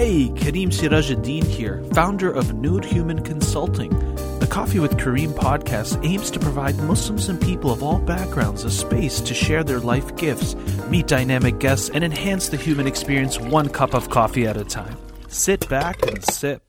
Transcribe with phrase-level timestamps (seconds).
[0.00, 3.90] Hey, Kareem Sirajuddin here, founder of Nude Human Consulting.
[4.38, 8.70] The Coffee with Kareem podcast aims to provide Muslims and people of all backgrounds a
[8.70, 10.54] space to share their life gifts,
[10.88, 14.96] meet dynamic guests, and enhance the human experience one cup of coffee at a time.
[15.28, 16.62] Sit back and sip.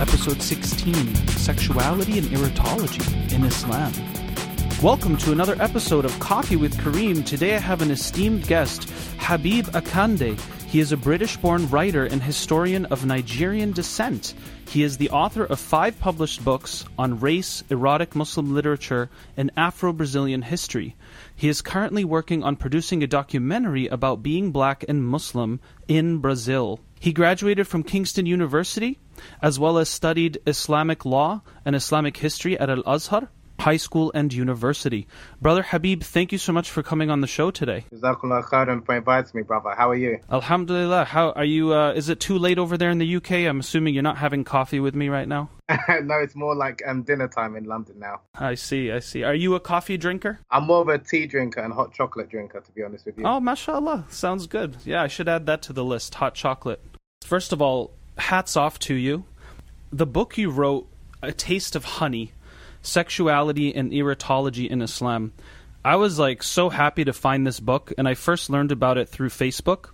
[0.00, 3.92] Episode 16 Sexuality and Erotology in Islam.
[4.82, 7.26] Welcome to another episode of Coffee with Kareem.
[7.26, 8.82] Today I have an esteemed guest,
[9.18, 10.38] Habeeb Akande.
[10.66, 14.34] He is a British born writer and historian of Nigerian descent.
[14.68, 19.92] He is the author of five published books on race, erotic Muslim literature, and Afro
[19.92, 20.94] Brazilian history.
[21.34, 26.78] He is currently working on producing a documentary about being black and Muslim in Brazil.
[27.00, 29.00] He graduated from Kingston University,
[29.42, 34.32] as well as studied Islamic law and Islamic history at Al Azhar high school and
[34.32, 35.06] university.
[35.40, 37.84] Brother Habeeb, thank you so much for coming on the show today.
[37.92, 39.74] Jazakallah khairan for inviting me, brother.
[39.76, 40.20] How are you?
[40.30, 41.04] Alhamdulillah.
[41.04, 41.74] How are you?
[41.74, 43.32] Uh, is it too late over there in the UK?
[43.32, 45.50] I'm assuming you're not having coffee with me right now.
[45.68, 48.22] no, it's more like um, dinner time in London now.
[48.34, 49.22] I see, I see.
[49.22, 50.38] Are you a coffee drinker?
[50.50, 53.24] I'm more of a tea drinker and hot chocolate drinker, to be honest with you.
[53.26, 54.06] Oh, mashallah.
[54.08, 54.76] Sounds good.
[54.84, 56.82] Yeah, I should add that to the list hot chocolate.
[57.22, 59.24] First of all, hats off to you.
[59.92, 60.88] The book you wrote,
[61.22, 62.32] A Taste of Honey,
[62.82, 65.32] Sexuality and Erotology in Islam.
[65.84, 69.08] I was like so happy to find this book, and I first learned about it
[69.08, 69.90] through Facebook.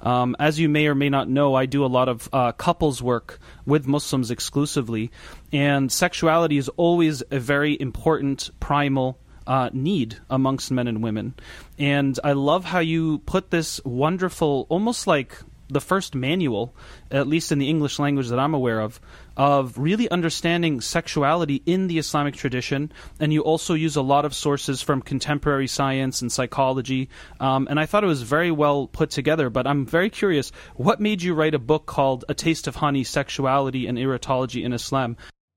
[0.00, 3.02] Um, as you may or may not know, I do a lot of uh, couples
[3.02, 5.10] work with Muslims exclusively,
[5.52, 11.34] and sexuality is always a very important primal uh, need amongst men and women.
[11.78, 16.74] And I love how you put this wonderful, almost like the first manual,
[17.10, 19.00] at least in the English language that I'm aware of,
[19.36, 22.92] of really understanding sexuality in the Islamic tradition.
[23.20, 27.08] And you also use a lot of sources from contemporary science and psychology.
[27.40, 29.50] Um, and I thought it was very well put together.
[29.50, 33.04] But I'm very curious what made you write a book called A Taste of Honey
[33.04, 35.16] Sexuality and Erotology in Islam?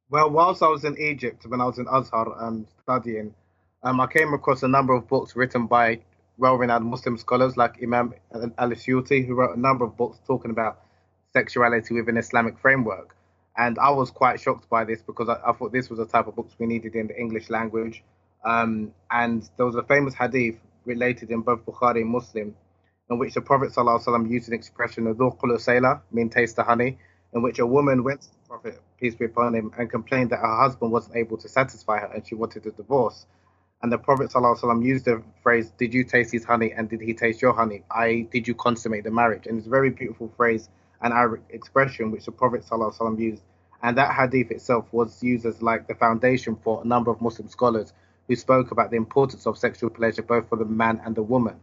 [0.09, 3.33] Well, whilst I was in Egypt, when I was in Azhar um, studying,
[3.83, 5.99] um, I came across a number of books written by
[6.39, 8.13] well-renowned Muslim scholars like Imam
[8.57, 10.79] al-Suyuti, who wrote a number of books talking about
[11.33, 13.15] sexuality within Islamic framework.
[13.57, 16.27] And I was quite shocked by this because I, I thought this was the type
[16.27, 18.03] of books we needed in the English language.
[18.45, 20.55] Um, and there was a famous hadith
[20.85, 22.55] related in both Bukhari and Muslim,
[23.09, 26.97] in which the Prophet ﷺ used an expression, "Dhuqul mean taste the honey,
[27.33, 30.39] in which a woman went to the Prophet, peace be upon him, and complained that
[30.39, 33.25] her husband wasn't able to satisfy her and she wanted a divorce.
[33.81, 37.13] And the Prophet ﷺ used the phrase, Did you taste his honey and did he
[37.13, 37.83] taste your honey?
[37.89, 39.47] I did you consummate the marriage?
[39.47, 40.67] And it's a very beautiful phrase
[41.01, 43.41] and Arabic expression which the Prophet ﷺ used.
[43.81, 47.47] And that hadith itself was used as like the foundation for a number of Muslim
[47.47, 47.93] scholars
[48.27, 51.55] who spoke about the importance of sexual pleasure both for the man and the woman.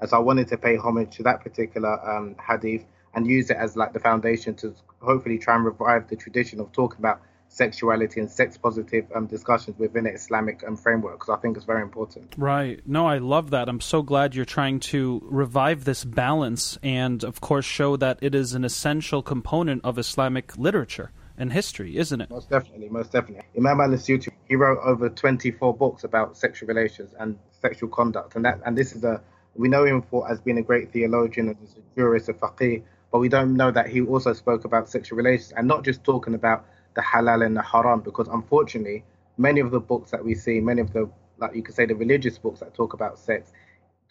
[0.00, 2.84] As I wanted to pay homage to that particular um, hadith
[3.14, 6.70] and use it as like the foundation to hopefully try and revive the tradition of
[6.72, 7.22] talking about
[7.52, 11.66] sexuality and sex positive um, discussions within an Islamic um, framework because I think it's
[11.66, 12.34] very important.
[12.38, 12.80] Right.
[12.86, 13.68] No, I love that.
[13.68, 18.34] I'm so glad you're trying to revive this balance and, of course, show that it
[18.34, 22.30] is an essential component of Islamic literature and history, isn't it?
[22.30, 23.44] Most definitely, most definitely.
[23.56, 28.60] Imam al-Suyuti, he wrote over 24 books about sexual relations and sexual conduct, and that
[28.64, 29.20] and this is a
[29.54, 32.82] we know him for as being a great theologian and as a jurist, a faqih,
[33.10, 36.34] but we don't know that he also spoke about sexual relations and not just talking
[36.34, 36.64] about
[36.94, 39.04] the halal and the haram because unfortunately
[39.38, 41.08] many of the books that we see many of the
[41.38, 43.52] like you could say the religious books that talk about sex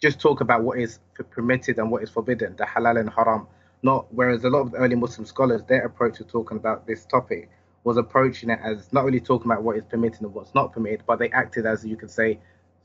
[0.00, 0.98] just talk about what is
[1.30, 3.46] permitted and what is forbidden the halal and haram.
[3.84, 7.50] Not whereas a lot of early muslim scholars their approach to talking about this topic
[7.84, 11.02] was approaching it as not really talking about what is permitted and what's not permitted
[11.06, 12.38] but they acted as you could say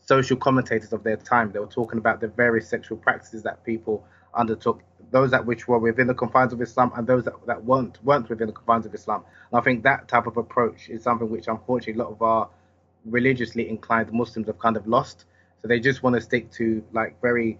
[0.07, 1.52] social commentators of their time.
[1.52, 5.79] They were talking about the various sexual practices that people undertook those that which were
[5.79, 8.93] within the confines of Islam and those that, that weren't weren't within the confines of
[8.93, 9.23] Islam.
[9.51, 12.49] And I think that type of approach is something which unfortunately a lot of our
[13.06, 15.25] religiously inclined Muslims have kind of lost.
[15.62, 17.57] So they just want to stick to like very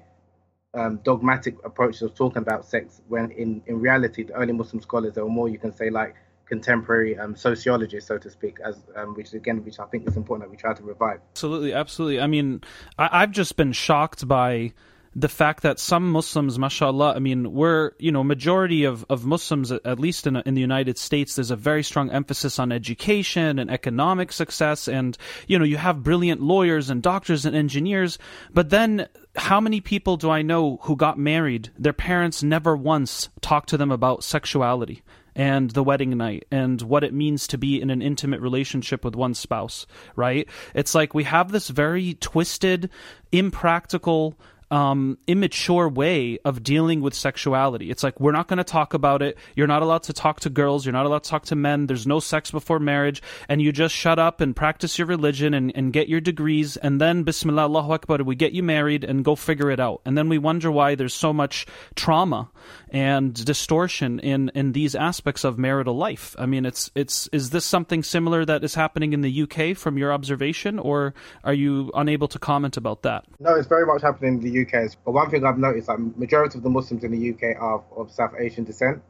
[0.74, 5.14] um, dogmatic approaches of talking about sex when in, in reality the early Muslim scholars
[5.14, 6.16] there were more you can say like
[6.48, 10.48] contemporary um, sociologists, so to speak, as um, which again, which I think is important
[10.48, 11.20] that we try to revive.
[11.32, 12.22] Absolutely, absolutely.
[12.22, 12.62] I mean,
[12.98, 14.74] I, I've just been shocked by
[15.18, 19.72] the fact that some Muslims, mashallah, I mean, we're, you know, majority of, of Muslims,
[19.72, 23.72] at least in, in the United States, there's a very strong emphasis on education and
[23.72, 24.88] economic success.
[24.88, 25.18] And,
[25.48, 28.20] you know, you have brilliant lawyers and doctors and engineers.
[28.54, 31.72] But then how many people do I know who got married?
[31.80, 35.02] Their parents never once talked to them about sexuality
[35.36, 39.16] and the wedding night and what it means to be in an intimate relationship with
[39.16, 40.48] one spouse, right?
[40.76, 42.92] It's like we have this very twisted,
[43.32, 44.38] impractical
[44.72, 47.90] um, immature way of dealing with sexuality.
[47.90, 49.38] It's like we're not going to talk about it.
[49.56, 50.86] You're not allowed to talk to girls.
[50.86, 51.88] You're not allowed to talk to men.
[51.88, 55.72] There's no sex before marriage, and you just shut up and practice your religion and,
[55.76, 59.36] and get your degrees, and then Bismillah, Allahu Akbar, we get you married and go
[59.36, 60.02] figure it out.
[60.06, 61.66] And then we wonder why there's so much
[61.96, 62.50] trauma
[62.90, 66.36] and distortion in in these aspects of marital life.
[66.40, 69.98] I mean, it's it's is this something similar that is happening in the UK from
[69.98, 71.14] your observation, or
[71.44, 73.26] are you unable to comment about that?
[73.40, 74.92] No, it's very much happening in the UK.
[75.06, 78.12] But one thing I've noticed, like majority of the Muslims in the UK are of
[78.12, 79.02] South Asian descent,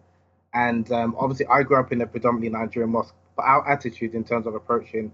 [0.53, 3.13] and um, obviously I grew up in a predominantly Nigerian mosque.
[3.35, 5.11] But our attitude in terms of approaching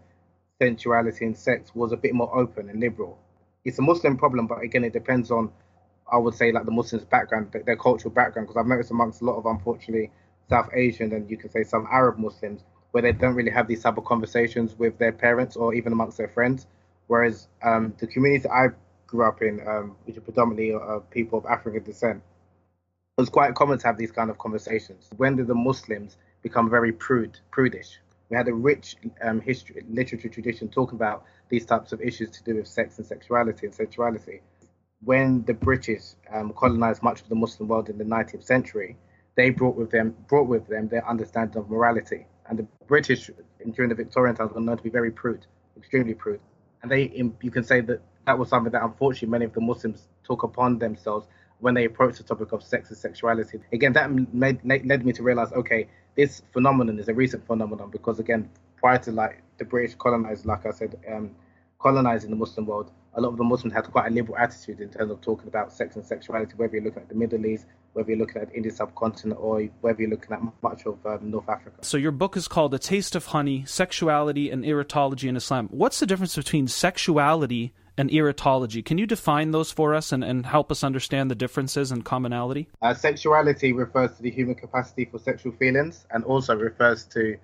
[0.61, 3.19] sensuality and sex was a bit more open and liberal.
[3.65, 5.51] It's a Muslim problem, but again, it depends on,
[6.13, 8.47] I would say, like the Muslims' background, their cultural background.
[8.47, 10.11] Because I've noticed amongst a lot of, unfortunately,
[10.47, 13.81] South Asian and you can say some Arab Muslims, where they don't really have these
[13.81, 16.67] type of conversations with their parents or even amongst their friends.
[17.07, 18.67] Whereas um, the community I
[19.07, 22.21] grew up in, um, which are predominantly uh, people of African descent,
[23.17, 25.09] it was quite common to have these kind of conversations.
[25.17, 27.99] When did the Muslims become very prude, prudish?
[28.29, 32.43] We had a rich um, history, literature tradition talking about these types of issues to
[32.43, 34.41] do with sex and sexuality and sexuality.
[35.05, 36.01] When the British
[36.33, 38.95] um, colonized much of the Muslim world in the 19th century,
[39.35, 42.25] they brought with them brought with them their understanding of morality.
[42.47, 43.29] And the British
[43.71, 45.45] during the Victorian times were known to be very prude,
[45.77, 46.39] extremely prude.
[46.81, 47.03] And they,
[47.41, 50.79] you can say that that was something that unfortunately many of the Muslims took upon
[50.79, 51.27] themselves
[51.59, 53.59] when they approached the topic of sex and sexuality.
[53.71, 58.19] Again, that made, led me to realize, okay, this phenomenon is a recent phenomenon because
[58.19, 61.31] again, prior to like the British colonized, like I said, um,
[61.79, 64.89] colonizing the Muslim world, a lot of the Muslims had quite a liberal attitude in
[64.89, 68.09] terms of talking about sex and sexuality, whether you're looking at the Middle East, whether
[68.09, 71.47] you're looking at the Indian subcontinent, or whether you're looking at much of um, North
[71.47, 71.77] Africa.
[71.81, 75.67] So your book is called A Taste of Honey, Sexuality and Erotology in Islam.
[75.71, 78.83] What's the difference between sexuality and erotology.
[78.83, 82.67] Can you define those for us and, and help us understand the differences and commonality?
[82.81, 87.37] Uh, sexuality refers to the human capacity for sexual feelings and also refers to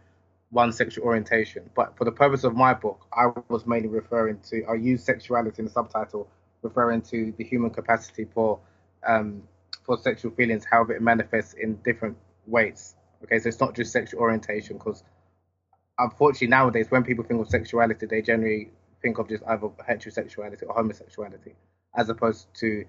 [0.52, 1.70] one's sexual orientation.
[1.76, 5.60] But for the purpose of my book, I was mainly referring to, I use sexuality
[5.60, 6.30] in the subtitle,
[6.62, 8.60] referring to the human capacity for
[9.08, 9.44] um,
[9.86, 12.96] for sexual feelings, however it manifests in different ways.
[13.24, 15.04] Okay, so it's not just sexual orientation because
[15.98, 18.72] unfortunately nowadays when people think of sexuality, they generally
[19.02, 21.54] think of just either heterosexuality or homosexuality,
[21.96, 22.86] as opposed to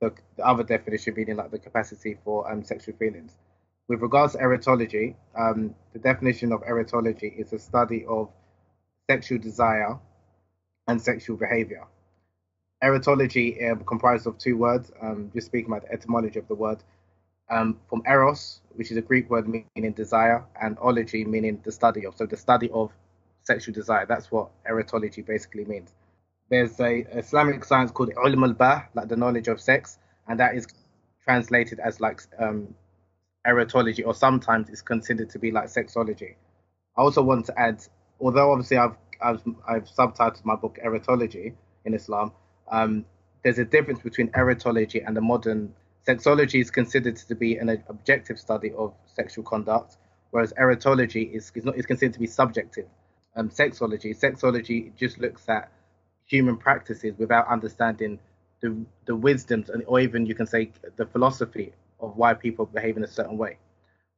[0.00, 3.38] the, the other definition being like the capacity for um, sexual feelings.
[3.88, 8.30] With regards to erotology, um, the definition of erotology is a study of
[9.10, 9.98] sexual desire
[10.88, 11.84] and sexual behavior.
[12.82, 16.78] Erotology uh, comprises of two words, um, just speaking about the etymology of the word,
[17.50, 22.06] um, from eros, which is a Greek word meaning desire, and ology meaning the study
[22.06, 22.16] of.
[22.16, 22.90] So the study of
[23.42, 24.06] sexual desire.
[24.06, 25.92] That's what erotology basically means.
[26.50, 30.66] There's a Islamic science called al-bah, like the knowledge of sex, and that is
[31.22, 32.74] translated as like um,
[33.46, 36.34] erotology, or sometimes it's considered to be like sexology.
[36.96, 37.84] I also want to add,
[38.20, 41.54] although obviously I've I've, I've subtitled my book erotology
[41.84, 42.32] in Islam,
[42.70, 43.04] um,
[43.42, 45.74] there's a difference between erotology and the modern
[46.06, 49.96] sexology is considered to be an objective study of sexual conduct,
[50.30, 52.86] whereas erotology is, is, not, is considered to be subjective
[53.36, 54.18] um, sexology.
[54.18, 55.70] Sexology just looks at
[56.26, 58.18] human practices without understanding
[58.60, 61.72] the the wisdoms and or even you can say the philosophy
[62.06, 63.58] of why people behave in a certain way.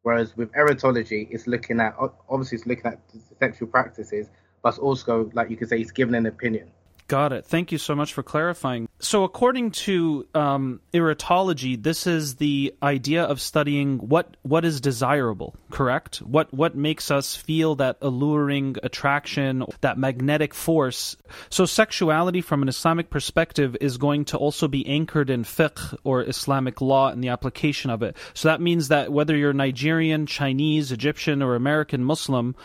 [0.03, 1.97] Whereas with erotology, it's looking at
[2.29, 3.01] obviously it's looking at
[3.41, 4.29] sexual practices,
[4.63, 6.71] but also like you could say it's giving an opinion.
[7.09, 7.45] Got it.
[7.45, 8.89] Thank you so much for clarifying.
[8.99, 15.55] So, according to um, erotology, this is the idea of studying what what is desirable.
[15.71, 16.17] Correct?
[16.17, 21.17] What what makes us feel that alluring attraction, that magnetic force.
[21.49, 26.23] So, sexuality from an Islamic perspective is going to also be anchored in fiqh or
[26.23, 28.17] Islamic law and the application of it.
[28.35, 32.57] So that means that whether you're Nigerian, Chinese, Egyptian, or American Muslim,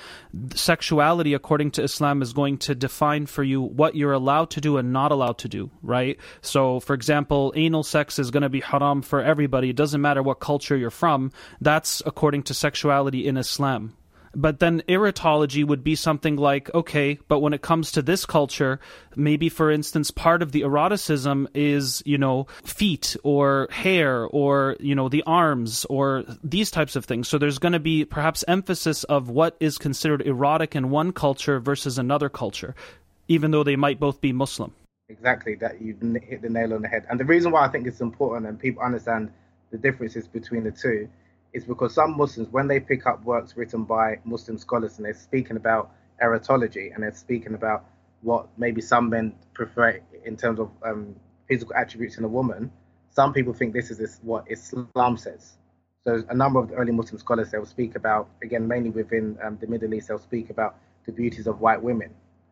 [0.55, 4.61] sexuality, according to Islam, is going to define for you what you're allowed allowed to
[4.61, 6.17] do and not allowed to do, right?
[6.41, 9.69] So, for example, anal sex is going to be haram for everybody.
[9.69, 11.31] It doesn't matter what culture you're from.
[11.59, 13.93] That's according to sexuality in Islam.
[14.33, 18.79] But then erotology would be something like, okay, but when it comes to this culture,
[19.15, 24.95] maybe for instance, part of the eroticism is, you know, feet or hair or, you
[24.95, 27.27] know, the arms or these types of things.
[27.27, 31.59] So there's going to be perhaps emphasis of what is considered erotic in one culture
[31.59, 32.73] versus another culture
[33.31, 34.73] even though they might both be Muslim.
[35.07, 37.05] Exactly, that you hit the nail on the head.
[37.09, 39.31] And the reason why I think it's important and people understand
[39.71, 41.07] the differences between the two
[41.53, 45.13] is because some Muslims, when they pick up works written by Muslim scholars and they're
[45.13, 47.85] speaking about erotology and they're speaking about
[48.21, 51.15] what maybe some men prefer in terms of um,
[51.47, 52.69] physical attributes in a woman,
[53.11, 55.57] some people think this is what Islam says.
[56.03, 59.37] So a number of the early Muslim scholars they will speak about, again, mainly within
[59.41, 62.11] um, the Middle East, they'll speak about the beauties of white women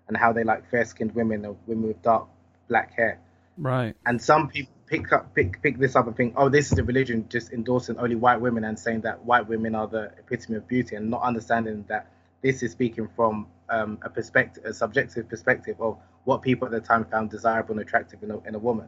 [0.09, 2.27] and how they like fair-skinned women or women with dark
[2.67, 3.19] black hair.
[3.57, 3.95] Right.
[4.05, 6.83] And some people pick up pick pick this up and think, oh, this is a
[6.83, 10.67] religion just endorsing only white women and saying that white women are the epitome of
[10.67, 12.11] beauty, and not understanding that
[12.41, 16.79] this is speaking from um, a perspective, a subjective perspective of what people at the
[16.79, 18.87] time found desirable and attractive in a, in a woman.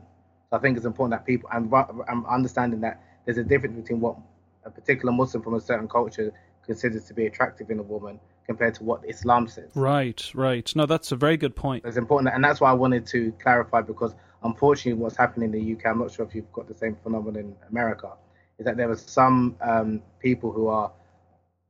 [0.50, 1.72] So I think it's important that people, and
[2.10, 4.18] I'm understanding that there's a difference between what
[4.66, 6.34] a particular Muslim from a certain culture
[6.66, 9.70] considers to be attractive in a woman compared to what Islam says.
[9.76, 10.72] Right, right.
[10.76, 11.86] No, that's a very good point.
[11.86, 15.74] It's important, and that's why I wanted to clarify because unfortunately, what's happening in the
[15.74, 18.12] UK, I'm not sure if you've got the same phenomenon in America,
[18.58, 20.92] is that there are some um, people who are,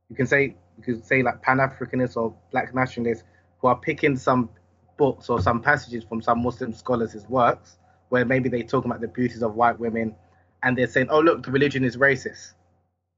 [0.08, 3.24] you can say, you could say like Pan Africanists or Black nationalists
[3.58, 4.48] who are picking some
[4.96, 7.76] books or some passages from some Muslim scholars' works
[8.08, 10.14] where maybe they talk about the beauties of white women,
[10.62, 12.52] and they're saying, oh look, the religion is racist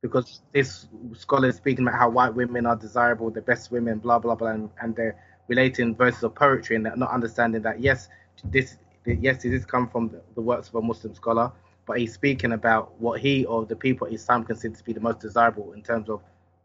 [0.05, 4.19] because this scholar is speaking about how white women are desirable, the best women, blah
[4.19, 5.17] blah blah, and, and they're
[5.49, 8.11] relating verses of poetry and they're not understanding that yes,
[8.45, 11.51] this yes, this is come from the, works of a Muslim scholar,
[11.87, 15.21] but he's speaking about what he or the people Islam consider to be the most
[15.21, 16.21] desirable in terms of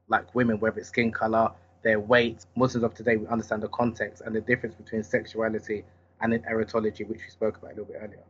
[0.09, 1.49] like women, whether it's skin color,
[1.81, 2.45] their weight.
[2.57, 5.85] Muslims of today we understand the context and the difference between sexuality
[6.19, 8.23] and erotology, which we spoke about a little bit earlier.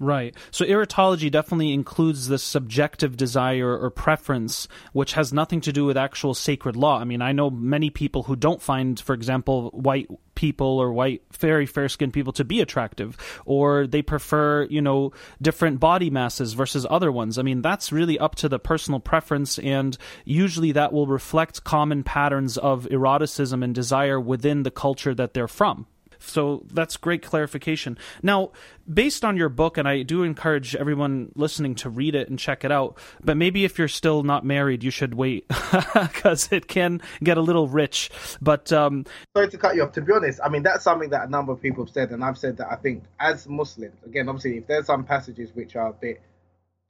[0.00, 0.34] Right.
[0.52, 5.96] So erotology definitely includes this subjective desire or preference, which has nothing to do with
[5.96, 7.00] actual sacred law.
[7.00, 11.22] I mean, I know many people who don't find, for example, white people or white,
[11.36, 15.12] very fair skinned people to be attractive, or they prefer, you know,
[15.42, 17.36] different body masses versus other ones.
[17.36, 22.04] I mean, that's really up to the personal preference, and usually that will reflect common
[22.04, 25.86] patterns of eroticism and desire within the culture that they're from.
[26.18, 27.98] So that's great clarification.
[28.22, 28.52] Now,
[28.92, 32.64] based on your book, and I do encourage everyone listening to read it and check
[32.64, 35.46] it out, but maybe if you're still not married, you should wait
[35.94, 38.10] because it can get a little rich.
[38.40, 39.04] But um,
[39.36, 39.92] sorry to cut you off.
[39.92, 42.24] To be honest, I mean that's something that a number of people have said, and
[42.24, 45.88] I've said that I think as Muslims, again, obviously, if there's some passages which are
[45.88, 46.20] a bit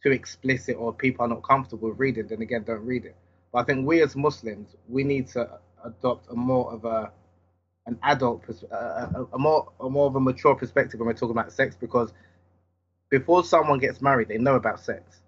[0.02, 3.16] too explicit or people are not comfortable reading, then again, don't read it.
[3.52, 7.12] But I think we as Muslims, we need to adopt a more of a
[7.88, 11.30] an adult, a, a, a, more a more of a mature perspective when we're talking
[11.30, 12.12] about sex because
[13.10, 15.20] before someone gets married, they know about sex.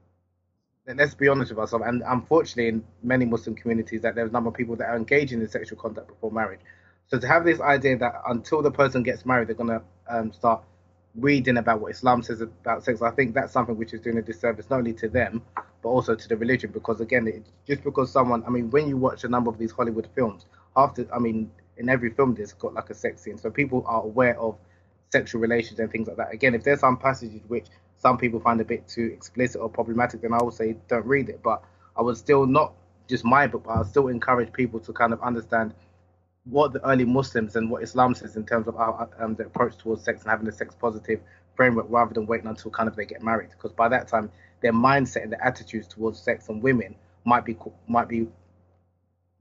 [0.86, 1.86] let's be honest with ourselves.
[1.88, 5.40] And unfortunately, in many Muslim communities, that there's a number of people that are engaging
[5.40, 6.60] in sexual contact before marriage.
[7.06, 10.62] So to have this idea that until the person gets married, they're gonna um, start
[11.14, 14.22] reading about what Islam says about sex, I think that's something which is doing a
[14.22, 15.42] disservice not only to them
[15.82, 16.70] but also to the religion.
[16.72, 19.72] Because again, it, just because someone, I mean, when you watch a number of these
[19.72, 20.44] Hollywood films,
[20.76, 21.50] after, I mean,
[21.80, 24.56] in every film there's got like a sex scene, so people are aware of
[25.10, 26.32] sexual relations and things like that.
[26.32, 30.22] Again, if there's some passages which some people find a bit too explicit or problematic,
[30.22, 31.42] then I would say don't read it.
[31.42, 31.62] But
[31.96, 32.74] I would still not
[33.08, 35.74] just my book, but I still encourage people to kind of understand
[36.44, 39.76] what the early Muslims and what Islam says in terms of our, um, the approach
[39.76, 41.20] towards sex and having a sex positive
[41.54, 43.50] framework rather than waiting until kind of they get married.
[43.50, 44.30] Because by that time,
[44.62, 46.94] their mindset and their attitudes towards sex and women
[47.24, 47.56] might be
[47.86, 48.28] might be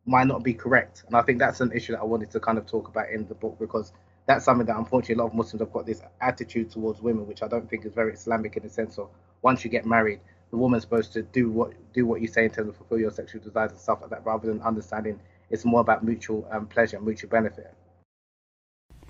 [0.10, 1.04] might not be correct.
[1.06, 3.28] And I think that's an issue that I wanted to kind of talk about in
[3.28, 3.94] the book because
[4.26, 7.44] that's something that unfortunately a lot of Muslims have got this attitude towards women, which
[7.44, 9.10] I don't think is very Islamic in the sense of
[9.44, 12.52] once you get married, the woman's supposed to do what do what you say in
[12.52, 15.20] terms of fulfill your sexual desires and stuff like that, rather than understanding
[15.52, 17.72] it's more about mutual um, pleasure, mutual benefit.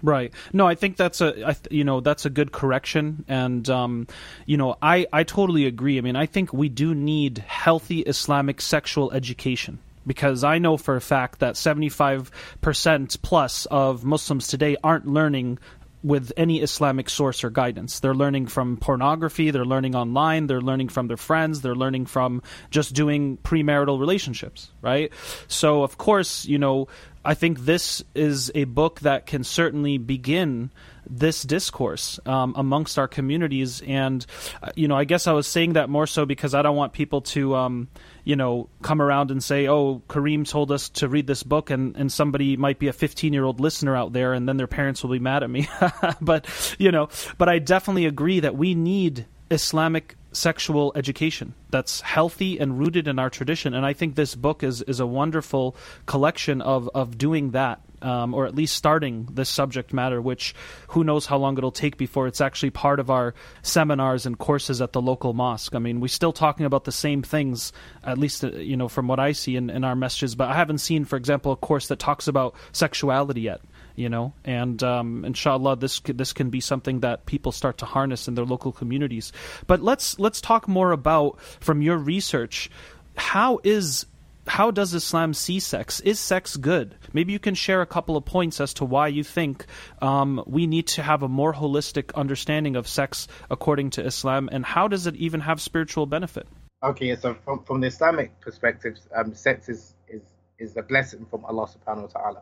[0.02, 0.34] Right.
[0.54, 4.08] No, I think that's a you know that's a good correction, and um,
[4.46, 5.98] you know I I totally agree.
[5.98, 10.96] I mean, I think we do need healthy Islamic sexual education because I know for
[10.96, 15.60] a fact that 75% plus of Muslims today aren't learning
[16.02, 18.00] with any Islamic source or guidance.
[18.00, 22.42] They're learning from pornography, they're learning online, they're learning from their friends, they're learning from
[22.72, 25.12] just doing premarital relationships, right?
[25.48, 26.88] So, of course, you know,
[27.24, 30.72] I think this is a book that can certainly begin
[31.10, 33.82] this discourse um, amongst our communities.
[33.82, 34.26] And,
[34.62, 36.94] uh, you know, I guess I was saying that more so because I don't want
[36.94, 37.88] people to, um,
[38.24, 41.96] you know, come around and say, oh, Kareem told us to read this book, and,
[41.98, 45.04] and somebody might be a 15 year old listener out there, and then their parents
[45.04, 45.68] will be mad at me.
[46.22, 52.60] but, you know, but I definitely agree that we need Islamic sexual education that's healthy
[52.60, 53.74] and rooted in our tradition.
[53.74, 58.34] And I think this book is, is a wonderful collection of, of doing that um,
[58.34, 60.56] or at least starting this subject matter, which
[60.90, 64.82] who knows how long it'll take before it's actually part of our seminars and courses
[64.82, 65.76] at the local mosque.
[65.76, 69.08] I mean, we're still talking about the same things, at least uh, you know from
[69.08, 70.36] what I see in, in our masjids.
[70.36, 73.62] But I haven't seen, for example, a course that talks about sexuality yet
[73.96, 78.28] you know and um, inshallah this this can be something that people start to harness
[78.28, 79.32] in their local communities
[79.68, 82.70] but let's let's talk more about from your research
[83.16, 84.06] how is
[84.48, 86.00] how does Islam see sex?
[86.00, 86.96] Is sex good?
[87.14, 89.66] Maybe you can share a couple of points as to why you think
[90.02, 94.66] um, we need to have a more holistic understanding of sex according to Islam, and
[94.66, 96.48] how does it even have spiritual benefit?
[96.82, 100.24] Okay, so from, from the Islamic perspective, um, sex is, is
[100.58, 102.42] is a blessing from Allah Subhanahu wa Taala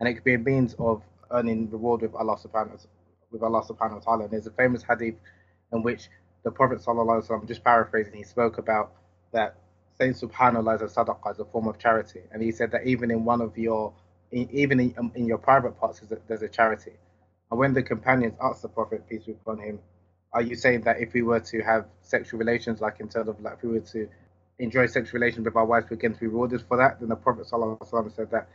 [0.00, 2.86] and it could be a means of earning reward with Allah subhanahu
[3.30, 4.24] with Allah subhanahu wa ta'ala.
[4.24, 5.16] And there's a famous hadith
[5.72, 6.08] in which
[6.44, 8.92] the Prophet sallallahu alaihi wasallam, just paraphrasing, he spoke about
[9.32, 9.56] that
[9.98, 13.10] saying subhanallah as a sadaqah as a form of charity, and he said that even
[13.10, 13.92] in one of your
[14.30, 16.92] even in, in your private parts there's a charity.
[17.50, 19.78] And when the companions asked the Prophet peace be upon him,
[20.32, 23.40] are you saying that if we were to have sexual relations, like in terms of
[23.40, 24.08] like if we were to
[24.58, 27.00] enjoy sexual relations with our wives, we're going to be rewarded for that?
[27.00, 28.48] Then the Prophet wasallam said that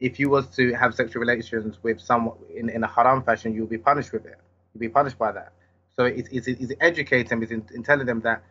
[0.00, 3.66] if you was to have sexual relations with someone in, in a haram fashion, you'll
[3.66, 4.38] be punished with it.
[4.72, 5.52] You'll be punished by that.
[5.96, 8.42] So it's, it's, it's educating them, it's in, in, telling them that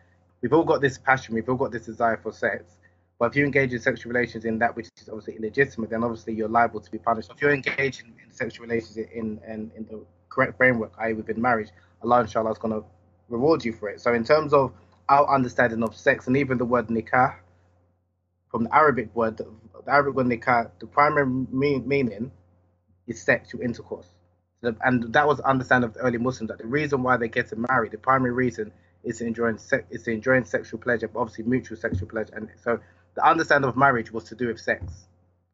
[0.42, 2.76] we've all got this passion, we've all got this desire for sex.
[3.18, 6.34] But if you engage in sexual relations in that which is obviously illegitimate, then obviously
[6.34, 7.30] you're liable to be punished.
[7.34, 11.70] If you're engaging in sexual relations in, in, in the correct framework, i.e., within marriage,
[12.02, 12.86] Allah inshallah is going to
[13.28, 14.00] reward you for it.
[14.00, 14.72] So in terms of
[15.08, 17.36] our understanding of sex and even the word nikah,
[18.50, 19.46] from the Arabic word, the
[19.86, 22.30] Arabic word nikah, the primary mean, meaning
[23.06, 24.08] is sexual intercourse.
[24.62, 27.56] And that was the understanding of the early Muslims that the reason why they get
[27.56, 28.72] married, the primary reason
[29.04, 32.34] is enjoying se- is enjoying sexual pleasure, but obviously mutual sexual pleasure.
[32.34, 32.80] And so
[33.14, 35.06] the understanding of marriage was to do with sex.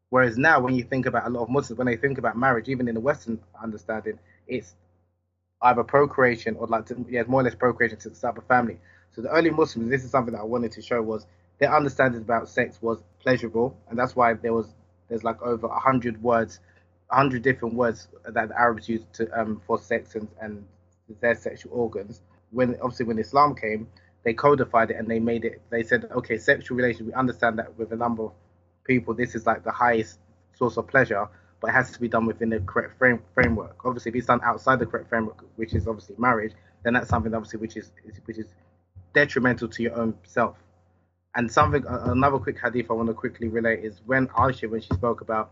[0.09, 2.69] Whereas now, when you think about a lot of Muslims, when they think about marriage,
[2.69, 4.75] even in the Western understanding, it's
[5.63, 8.79] either procreation or like to, yeah, more or less procreation to up a family.
[9.13, 11.27] So the early Muslims, this is something that I wanted to show was
[11.59, 14.75] their understanding about sex was pleasurable, and that's why there was
[15.09, 16.61] there's like over a hundred words,
[17.11, 20.65] a hundred different words that the Arabs used to um, for sex and, and
[21.21, 22.21] their sexual organs.
[22.51, 23.89] When obviously when Islam came,
[24.25, 25.61] they codified it and they made it.
[25.71, 27.09] They said, okay, sexual relations.
[27.09, 28.33] We understand that with a number of
[28.85, 30.19] people, this is like the highest
[30.55, 31.29] source of pleasure,
[31.61, 33.77] but it has to be done within the correct frame, framework.
[33.85, 36.53] Obviously, if it's done outside the correct framework, which is obviously marriage,
[36.85, 37.91] then that's something obviously which is
[38.25, 38.47] which is
[39.15, 40.57] detrimental to your own self.
[41.37, 44.95] And something, another quick hadith I want to quickly relate is when Aisha, when she
[44.95, 45.51] spoke about,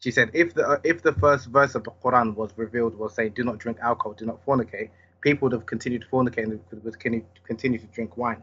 [0.00, 3.32] she said, if the if the first verse of the Quran was revealed was saying,
[3.34, 6.98] do not drink alcohol, do not fornicate, people would have continued to fornicate and would
[7.44, 8.42] continue to drink wine.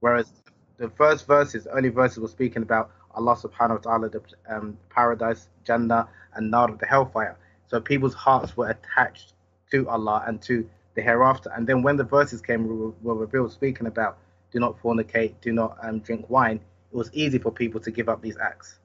[0.00, 0.32] Whereas
[0.78, 5.48] the first verses, early verses, were speaking about Allah subhanahu wa ta'ala, the um, paradise,
[5.64, 7.36] Jannah, and Nar, the hellfire.
[7.66, 9.34] So people's hearts were attached
[9.70, 11.50] to Allah and to the hereafter.
[11.54, 14.18] And then when the verses came, were revealed, speaking about
[14.52, 16.60] do not fornicate, do not um, drink wine,
[16.92, 18.78] it was easy for people to give up these acts.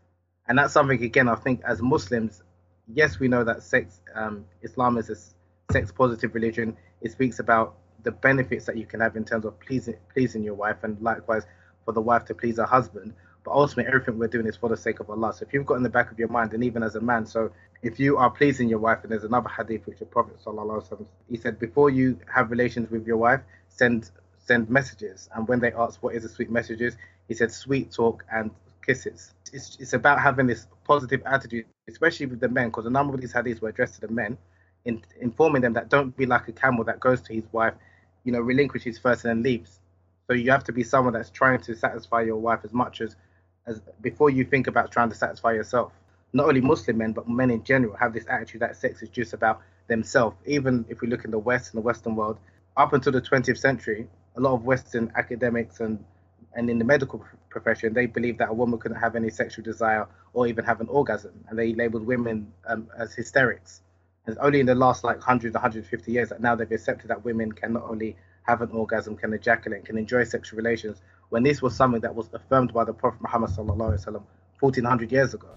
[0.47, 2.41] And that's something, again, I think as Muslims,
[2.87, 6.77] yes, we know that sex, um, Islam is a sex positive religion.
[7.01, 10.53] It speaks about the benefits that you can have in terms of pleasing, pleasing your
[10.53, 11.43] wife, and likewise
[11.83, 13.13] for the wife to please her husband.
[13.43, 15.33] But ultimately, everything we're doing is for the sake of Allah.
[15.33, 17.25] So if you've got in the back of your mind, and even as a man,
[17.25, 17.51] so
[17.81, 20.37] if you are pleasing your wife, and there's another hadith which the Prophet
[21.29, 24.11] he said, before you have relations with your wife, send
[24.47, 25.29] send messages.
[25.35, 26.95] And when they asked what is a sweet messages,
[27.27, 28.51] he said sweet talk and
[28.85, 29.33] kisses.
[29.51, 33.21] It's, it's about having this positive attitude, especially with the men, because a number of
[33.21, 34.37] these hadiths were addressed to the men,
[34.85, 37.73] in, informing them that don't be like a camel that goes to his wife,
[38.23, 39.79] you know, relinquishes first and then leaves.
[40.27, 43.15] So you have to be someone that's trying to satisfy your wife as much as,
[43.65, 45.91] as before you think about trying to satisfy yourself.
[46.33, 49.33] Not only Muslim men, but men in general have this attitude that sex is just
[49.33, 50.35] about themselves.
[50.45, 52.37] Even if we look in the West, in the Western world,
[52.75, 56.03] up until the 20th century, a lot of Western academics and
[56.53, 60.07] and in the medical profession, they believe that a woman couldn't have any sexual desire
[60.33, 63.81] or even have an orgasm, and they labeled women um, as hysterics.
[64.25, 67.23] And it's only in the last like 100, 150 years that now they've accepted that
[67.23, 71.61] women can not only have an orgasm, can ejaculate, can enjoy sexual relations, when this
[71.61, 74.23] was something that was affirmed by the Prophet Muhammad sallallahu alaihi wasallam
[74.59, 75.47] 1400 years ago.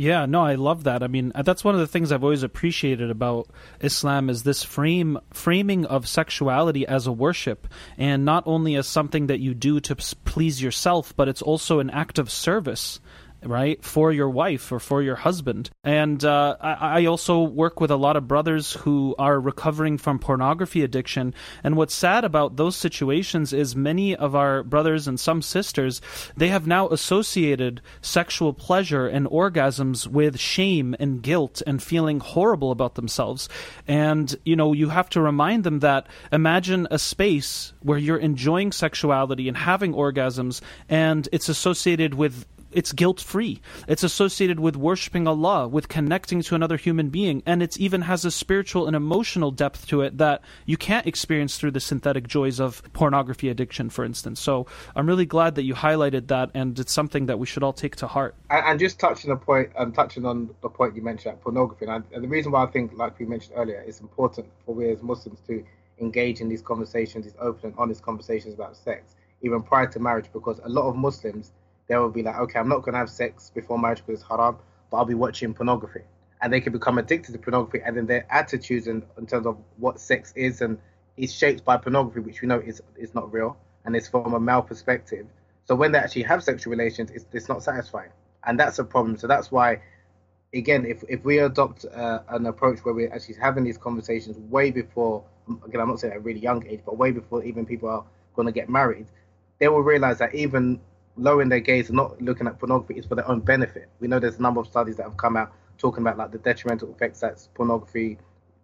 [0.00, 1.02] Yeah, no, I love that.
[1.02, 3.48] I mean, uh, that's one of the things I've always appreciated about
[3.80, 7.66] Islam is this frame framing of sexuality as a worship
[7.96, 11.90] and not only as something that you do to please yourself, but it's also an
[11.90, 13.00] act of service
[13.44, 15.70] right for your wife or for your husband.
[15.84, 20.18] And uh, I, I, also work with a lot of brothers who are recovering from
[20.18, 21.34] pornography addiction.
[21.62, 26.00] And what's sad about those situations is many of our brothers and some sisters
[26.36, 32.70] they have now associated sexual pleasure and orgasms with shame and guilt and feeling horrible
[32.70, 33.48] about themselves.
[33.86, 38.72] And you know you have to remind them that imagine a space where you're enjoying
[38.72, 43.60] sexuality and having orgasms and it's associated with it's guilt free.
[43.86, 48.24] It's associated with worshiping Allah, with connecting to another human being, and it even has
[48.24, 52.60] a spiritual and emotional depth to it that you can't experience through the synthetic joys
[52.60, 54.40] of pornography addiction, for instance.
[54.40, 57.72] So I'm really glad that you highlighted that, and it's something that we should all
[57.72, 58.34] take to heart.
[58.50, 61.86] And, and just touching the point, um, touching on the point you mentioned, about pornography,
[61.86, 64.74] and, I, and the reason why I think, like we mentioned earlier, it's important for
[64.74, 65.64] we as Muslims to
[66.00, 70.26] engage in these conversations, these open and honest conversations about sex, even prior to marriage,
[70.32, 71.52] because a lot of Muslims
[71.88, 74.28] they will be like, okay, I'm not going to have sex before marriage because it's
[74.28, 74.58] haram,
[74.90, 76.02] but I'll be watching pornography.
[76.40, 79.58] And they can become addicted to pornography, and then their attitudes in, in terms of
[79.78, 80.78] what sex is and
[81.16, 84.40] is shaped by pornography, which we know is is not real, and it's from a
[84.40, 85.26] male perspective.
[85.64, 88.10] So when they actually have sexual relations, it's, it's not satisfying,
[88.46, 89.16] and that's a problem.
[89.16, 89.82] So that's why,
[90.54, 94.70] again, if if we adopt uh, an approach where we're actually having these conversations way
[94.70, 95.24] before,
[95.66, 98.04] again, I'm not saying at a really young age, but way before even people are
[98.36, 99.06] going to get married,
[99.58, 100.80] they will realize that even
[101.18, 103.88] lowering their gaze and not looking at pornography is for their own benefit.
[104.00, 106.38] We know there's a number of studies that have come out talking about like the
[106.38, 108.18] detrimental effects that pornography,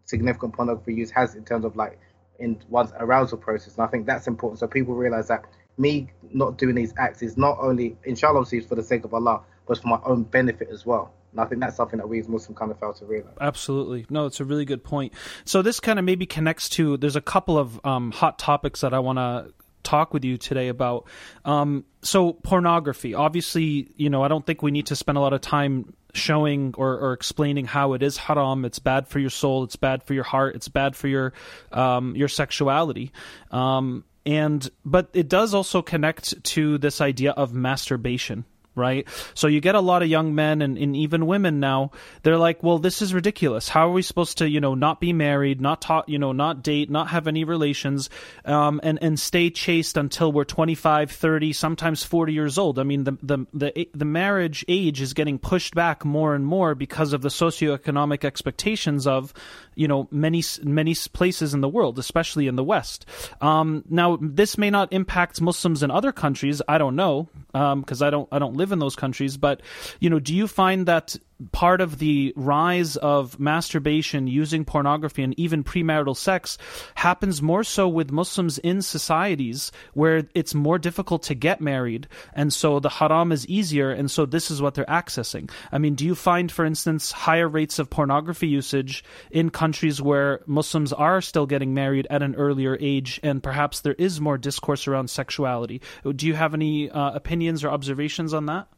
[0.05, 1.99] significant pornography use has in terms of like
[2.39, 3.75] in one's arousal process.
[3.75, 4.61] And I think that's important.
[4.61, 5.45] So people realize that
[5.79, 9.43] me not doing these acts is not only, inshallah, obviously, for the sake of Allah,
[9.67, 11.13] but for my own benefit as well.
[11.33, 13.35] And I think that's something that we as Muslims kind of fail to realize.
[13.41, 14.07] Absolutely.
[14.09, 15.15] No, it's a really good point.
[15.45, 18.95] So this kind of maybe connects to, there's a couple of um, hot topics that
[18.95, 19.53] I want to
[19.85, 21.07] talk with you today about.
[21.45, 25.33] Um, so pornography, obviously, you know, I don't think we need to spend a lot
[25.33, 28.65] of time showing or, or, explaining how it is haram.
[28.65, 29.65] It's bad for your soul.
[29.65, 30.55] It's bad for your heart.
[30.55, 31.33] It's bad for your
[31.73, 33.13] um, your sexuality.
[33.51, 39.07] Um, and but it does also connect to this idea of masturbation right?
[39.35, 41.91] So you get a lot of young men and, and, even women now.
[42.23, 43.69] They're like, well, this is ridiculous.
[43.69, 46.63] How are we supposed to, you know, not be married, not talk, you know, not
[46.63, 48.11] date, not have any relations,
[48.45, 52.79] um, and and stay chaste until we're 25, 30, sometimes 40 years old?
[52.79, 56.75] I mean, the the the the marriage age is getting pushed back more and more
[56.75, 59.35] because of the socioeconomic expectations of,
[59.77, 63.07] you know, many many places in the world, especially in the West.
[63.41, 66.61] Um, now, this may not impact Muslims in other countries.
[66.67, 69.61] I don't know because um, I don't I don't live live in those countries, but
[70.01, 71.17] you know, do you find that
[71.53, 76.59] part of the rise of masturbation using pornography and even premarital sex
[76.95, 82.53] happens more so with Muslims in societies where it's more difficult to get married and
[82.53, 85.51] so the haram is easier and so this is what they're accessing.
[85.73, 90.41] I mean, do you find for instance higher rates of pornography usage in countries where
[90.47, 94.87] Muslims are still getting married at an earlier age and perhaps there is more discourse
[94.87, 95.81] around sexuality?
[96.15, 98.69] Do you have any uh, opinions or observations on that?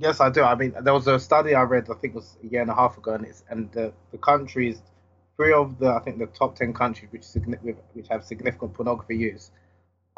[0.00, 0.42] Yes, I do.
[0.42, 2.70] I mean, there was a study I read, I think it was a year and
[2.70, 4.80] a half ago, and it's and the, the countries,
[5.36, 7.26] three of the I think the top ten countries which
[7.94, 9.50] which have significant pornography use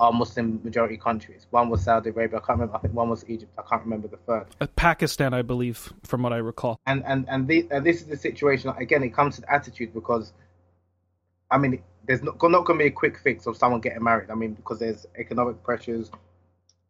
[0.00, 1.46] are Muslim majority countries.
[1.50, 2.38] One was Saudi Arabia.
[2.38, 2.74] I can't remember.
[2.74, 3.52] I think one was Egypt.
[3.58, 4.46] I can't remember the third.
[4.60, 6.80] Uh, Pakistan, I believe, from what I recall.
[6.86, 8.72] And and and, the, and this is the situation.
[8.78, 10.32] Again, it comes to the attitude because,
[11.50, 14.30] I mean, there's not, not going to be a quick fix of someone getting married.
[14.30, 16.10] I mean, because there's economic pressures,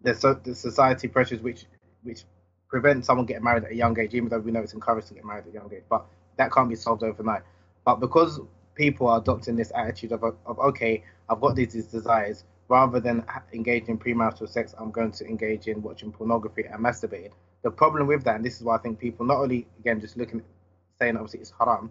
[0.01, 1.67] there's, so, there's society pressures which
[2.05, 2.23] which
[2.71, 5.15] prevent someone getting married at a young age, even though we know it's encouraged to
[5.15, 5.83] get married at a young age.
[5.91, 6.07] But
[6.37, 7.43] that can't be solved overnight.
[7.85, 8.41] But because
[8.75, 13.25] people are adopting this attitude of, of okay, I've got these, these desires, rather than
[13.53, 17.33] engaging in premarital sex, I'm going to engage in watching pornography and masturbating.
[17.63, 20.17] The problem with that, and this is why I think people not only again just
[20.17, 20.43] looking,
[20.99, 21.91] saying obviously it's haram,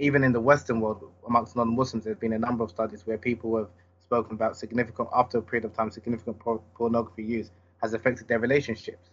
[0.00, 3.56] even in the Western world amongst non-Muslims, there's been a number of studies where people
[3.56, 3.68] have
[4.02, 6.36] spoken about significant after a period of time, significant
[6.74, 9.10] pornography use has affected their relationships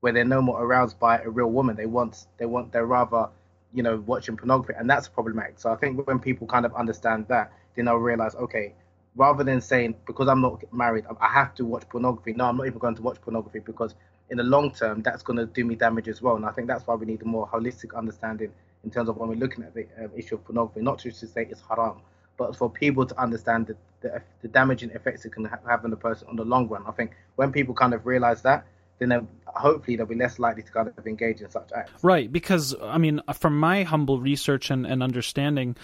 [0.00, 1.76] where they're no more aroused by a real woman.
[1.76, 3.28] They want they want they're rather,
[3.72, 5.58] you know, watching pornography, and that's problematic.
[5.58, 8.74] So I think when people kind of understand that, then they'll realize, okay,
[9.16, 12.32] rather than saying because I'm not married, I have to watch pornography.
[12.32, 13.94] No, I'm not even going to watch pornography because
[14.30, 16.36] in the long term, that's going to do me damage as well.
[16.36, 18.52] And I think that's why we need a more holistic understanding
[18.84, 21.26] in terms of when we're looking at the uh, issue of pornography, not just to
[21.26, 22.00] say it's haram,
[22.38, 25.96] but for people to understand the, the, the damaging effects it can have on the
[25.96, 26.84] person on the long run.
[26.86, 28.64] I think when people kind of realize that,
[29.08, 32.02] then hopefully they'll be less likely to kind of engage in such acts.
[32.02, 35.76] Right, because I mean, from my humble research and, and understanding,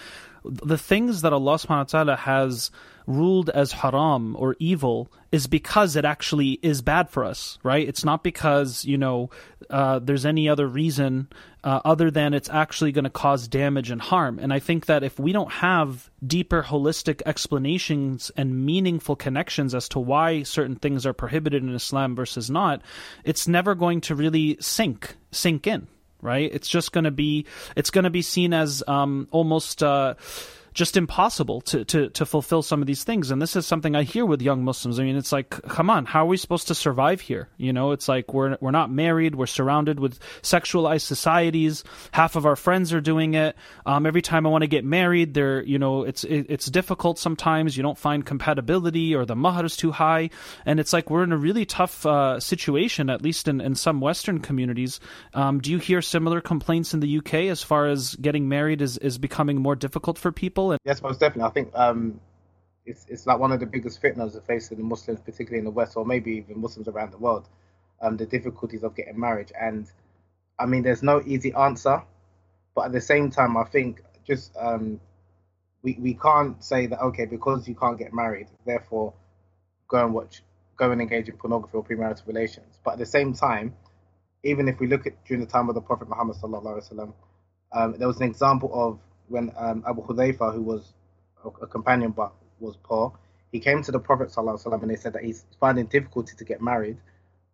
[0.49, 2.71] the things that Allah subhanahu wa ta'ala has
[3.07, 7.87] ruled as haram or evil is because it actually is bad for us, right?
[7.87, 9.29] It's not because, you know,
[9.69, 11.29] uh, there's any other reason
[11.63, 14.39] uh, other than it's actually going to cause damage and harm.
[14.39, 19.89] And I think that if we don't have deeper holistic explanations and meaningful connections as
[19.89, 22.81] to why certain things are prohibited in Islam versus not,
[23.23, 25.87] it's never going to really sink, sink in,
[26.21, 26.49] right?
[26.53, 30.15] It's just going to be, it's going to be seen as um, almost, uh,
[30.77, 33.31] just impossible to, to, to fulfill some of these things.
[33.31, 34.99] And this is something I hear with young Muslims.
[34.99, 37.49] I mean, it's like, come on, how are we supposed to survive here?
[37.57, 39.33] You know, it's like we're, we're not married.
[39.33, 41.83] We're surrounded with sexualized societies.
[42.11, 43.55] Half of our friends are doing it.
[43.87, 47.17] Um, every time I want to get married, they're, you know, it's, it, it's difficult
[47.17, 47.75] sometimes.
[47.75, 50.29] You don't find compatibility or the mahar is too high.
[50.63, 53.99] And it's like we're in a really tough uh, situation, at least in, in some
[53.99, 54.99] Western communities.
[55.33, 58.99] Um, do you hear similar complaints in the UK as far as getting married is,
[58.99, 60.66] is becoming more difficult for people?
[60.71, 61.49] And yes, most definitely.
[61.49, 62.19] I think um,
[62.85, 65.97] it's it's like one of the biggest fitnas facing the Muslims, particularly in the West,
[65.97, 67.47] or maybe even Muslims around the world.
[68.01, 69.91] Um, the difficulties of getting married, and
[70.59, 72.03] I mean, there's no easy answer,
[72.75, 74.99] but at the same time, I think just um,
[75.81, 79.13] we we can't say that okay because you can't get married, therefore
[79.87, 80.43] go and watch,
[80.75, 82.79] go and engage in pornography or premarital relations.
[82.83, 83.73] But at the same time,
[84.43, 87.13] even if we look at during the time of the Prophet Muhammad sallallahu alaihi wasallam,
[87.73, 90.93] um, there was an example of when um, Abu Hudayfa, who was
[91.43, 93.13] a, a, companion but was poor,
[93.51, 96.61] he came to the Prophet ﷺ and they said that he's finding difficulty to get
[96.61, 96.97] married.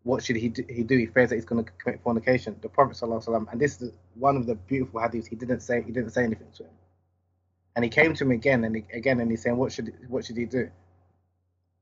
[0.04, 0.66] What should he do?
[0.70, 0.98] He, do?
[0.98, 2.56] he fears that he's going to commit fornication.
[2.62, 5.28] The Prophet ﷺ, and this is one of the beautiful hadiths.
[5.28, 6.70] He didn't say he didn't say anything to him,
[7.76, 10.26] and he came to him again and he, again and he's saying, what should what
[10.26, 10.70] should he do?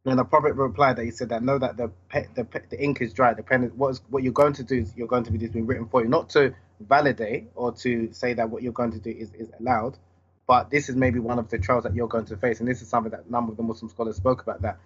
[0.06, 3.14] And the Prophet replied that he said that know that the the, the ink is
[3.14, 3.34] dry.
[3.34, 5.38] The pen is, what is what you're going to do is you're going to be
[5.38, 8.92] this being written for you, not to validate or to say that what you're going
[8.94, 9.98] to do is, is allowed.
[10.48, 12.60] But this is maybe one of the trials that you're going to face.
[12.60, 14.80] And this is something that a number of the Muslim scholars spoke about that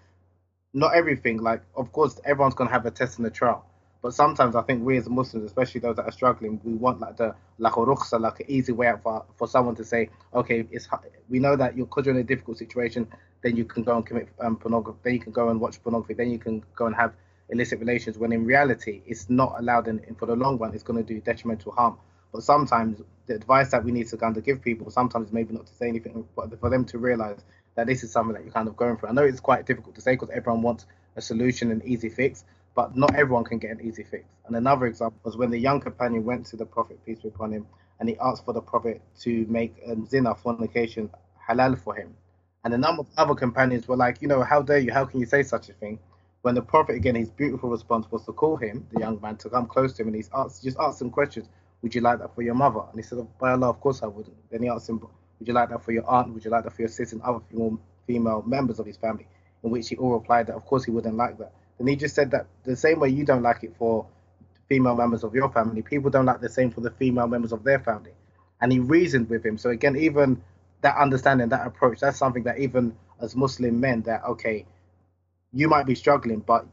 [0.75, 3.65] not everything, like, of course, everyone's going to have a test in the trial.
[4.01, 7.17] But sometimes I think we as Muslims, especially those that are struggling, we want like
[7.17, 7.79] the like a
[8.17, 10.87] like an easy way out for, for someone to say, okay, it's
[11.27, 13.07] we know that you're because you're in a difficult situation,
[13.45, 16.15] then you can go and commit um, pornography, then you can go and watch pornography,
[16.15, 17.13] then you can go and have
[17.49, 20.97] illicit relations when in reality it's not allowed and for the long run it's going
[20.97, 21.95] to do detrimental harm.
[22.33, 25.67] But sometimes the advice that we need to kind of give people sometimes maybe not
[25.67, 27.37] to say anything but for them to realize
[27.75, 29.09] that this is something that you're kind of going through.
[29.09, 32.45] I know it's quite difficult to say because everyone wants a solution and easy fix
[32.73, 34.25] but not everyone can get an easy fix.
[34.47, 37.51] And another example was when the young companion went to the prophet peace be upon
[37.51, 37.67] him
[37.99, 41.11] and he asked for the prophet to make um, zina fornication
[41.47, 42.15] halal for him
[42.65, 45.21] and a number of other companions were like you know how dare you how can
[45.21, 45.97] you say such a thing
[46.45, 49.49] when the Prophet, again, his beautiful response was to call him, the young man, to
[49.49, 51.49] come close to him and he's asked, just asked him questions.
[51.81, 52.81] Would you like that for your mother?
[52.81, 54.35] And he said, By Allah, of course I wouldn't.
[54.51, 56.31] Then he asked him, Would you like that for your aunt?
[56.31, 59.25] Would you like that for your sister and other female, female members of his family?
[59.63, 61.51] In which he all replied that, of course, he wouldn't like that.
[61.79, 64.05] and he just said that the same way you don't like it for
[64.69, 67.63] female members of your family, people don't like the same for the female members of
[67.63, 68.11] their family.
[68.61, 69.57] And he reasoned with him.
[69.57, 70.43] So again, even
[70.85, 74.65] that understanding, that approach, that's something that even as Muslim men, that okay,
[75.51, 76.67] you might be struggling, but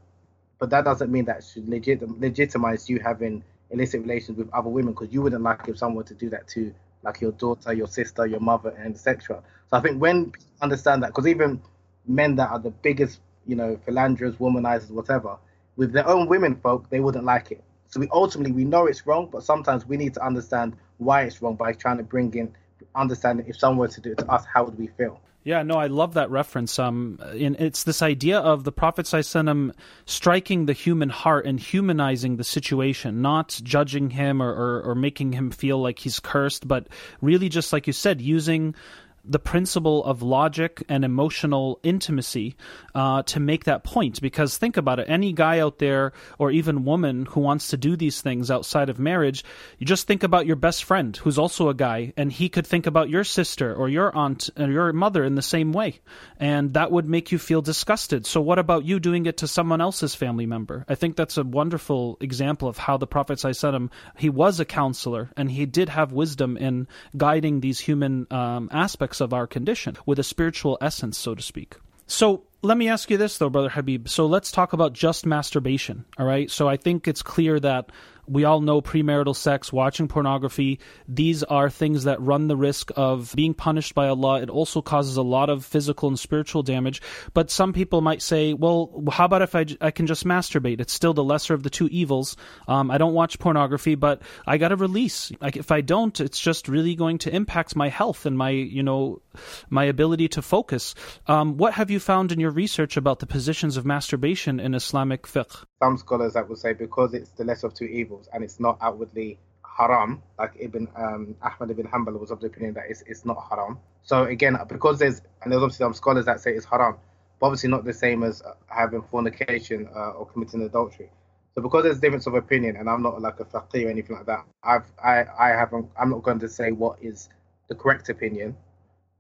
[0.59, 4.92] but that doesn't mean that should legit, legitimize you having illicit relations with other women
[4.92, 8.27] because you wouldn't like if someone to do that to like your daughter, your sister,
[8.27, 9.42] your mother, and etc.
[9.70, 11.62] So I think when understand that, because even
[12.07, 15.38] men that are the biggest, you know, philanderers, womanizers, whatever,
[15.77, 17.64] with their own women folk, they wouldn't like it.
[17.88, 21.40] So we ultimately we know it's wrong, but sometimes we need to understand why it's
[21.40, 22.55] wrong by trying to bring in
[22.94, 25.20] understanding if someone were to do it to us, how would we feel?
[25.44, 26.78] Yeah, no, I love that reference.
[26.78, 29.72] Um, in, it's this idea of the Prophet ﷺ
[30.07, 35.33] striking the human heart and humanizing the situation, not judging him or, or, or making
[35.33, 36.87] him feel like he's cursed, but
[37.20, 38.76] really just like you said, using
[39.24, 42.56] the principle of logic and emotional intimacy
[42.94, 44.20] uh, to make that point.
[44.20, 47.96] Because think about it any guy out there, or even woman who wants to do
[47.96, 49.44] these things outside of marriage,
[49.78, 52.87] you just think about your best friend who's also a guy, and he could think
[52.87, 56.00] about your sister or your aunt or your mother in the same way.
[56.38, 58.26] And that would make you feel disgusted.
[58.26, 60.85] So, what about you doing it to someone else's family member?
[60.88, 65.30] I think that's a wonderful example of how the Prophet ﷺ, he was a counselor
[65.37, 69.96] and he did have wisdom in guiding these human um, aspects aspects of our condition
[70.07, 71.77] with a spiritual essence, so to speak.
[72.07, 74.09] So let me ask you this, though, Brother Habeeb.
[74.09, 76.51] So let's talk about just masturbation, all right?
[76.51, 77.90] So I think it's clear that
[78.33, 83.33] we all know premarital sex, watching pornography, these are things that run the risk of
[83.37, 84.40] being punished by Allah.
[84.40, 87.03] It also causes a lot of physical and spiritual damage.
[87.35, 90.81] But some people might say, well, how about if I, I can just masturbate?
[90.81, 92.37] It's still the lesser of the two evils.
[92.66, 95.31] Um, I don't watch pornography, but I got to release.
[95.40, 98.83] Like if I don't, it's just really going to impact my health and my, you
[98.83, 99.21] know,
[99.68, 100.95] my ability to focus.
[101.27, 105.25] Um, what have you found in your research about the positions of masturbation in Islamic
[105.25, 105.64] fiqh?
[105.83, 108.79] Some scholars that will say because it's the lesser of two evils and it's not
[108.81, 109.40] outwardly
[109.77, 113.45] haram, like Ibn um, Ahmad ibn Hanbal was of the opinion that it's, it's not
[113.51, 113.81] haram.
[114.05, 116.99] So again, because there's and there's obviously some scholars that say it's haram,
[117.40, 121.11] but obviously not the same as having fornication uh, or committing adultery.
[121.57, 124.27] So because there's difference of opinion, and I'm not like a faqih or anything like
[124.27, 127.29] that, I've I I haven't I'm not going to say what is
[127.68, 128.57] the correct opinion,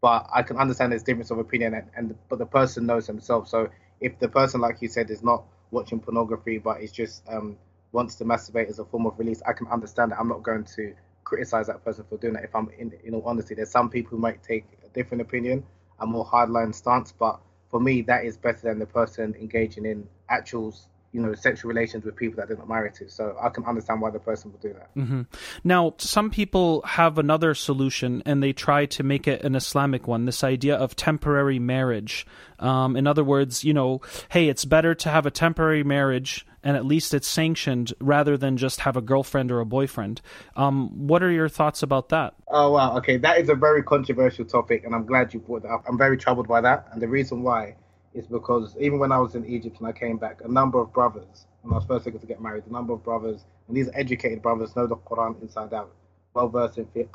[0.00, 3.50] but I can understand there's difference of opinion, and, and but the person knows themselves.
[3.50, 3.68] So
[4.00, 7.56] if the person, like you said, is not watching pornography, but it's just um,
[7.92, 10.20] wants to masturbate as a form of release, I can understand that.
[10.20, 12.44] I'm not going to criticize that person for doing that.
[12.44, 15.64] If I'm in, in all honesty, there's some people who might take a different opinion,
[16.00, 20.06] a more hardline stance, but for me, that is better than the person engaging in
[20.28, 20.74] actual
[21.12, 24.00] you know sexual relations with people that they're not married to so i can understand
[24.00, 25.22] why the person would do that mm-hmm.
[25.62, 30.24] now some people have another solution and they try to make it an islamic one
[30.24, 32.26] this idea of temporary marriage
[32.58, 36.76] um, in other words you know hey it's better to have a temporary marriage and
[36.76, 40.20] at least it's sanctioned rather than just have a girlfriend or a boyfriend.
[40.56, 42.34] Um, what are your thoughts about that?
[42.48, 45.70] Oh wow, okay, that is a very controversial topic, and I'm glad you brought that
[45.70, 45.84] up.
[45.88, 47.74] I'm very troubled by that, and the reason why
[48.14, 50.92] is because even when I was in Egypt and I came back, a number of
[50.92, 53.88] brothers, when I was first looking to get married, a number of brothers, and these
[53.94, 55.90] educated brothers know the Quran inside out,
[56.34, 57.08] well versed in fiqh.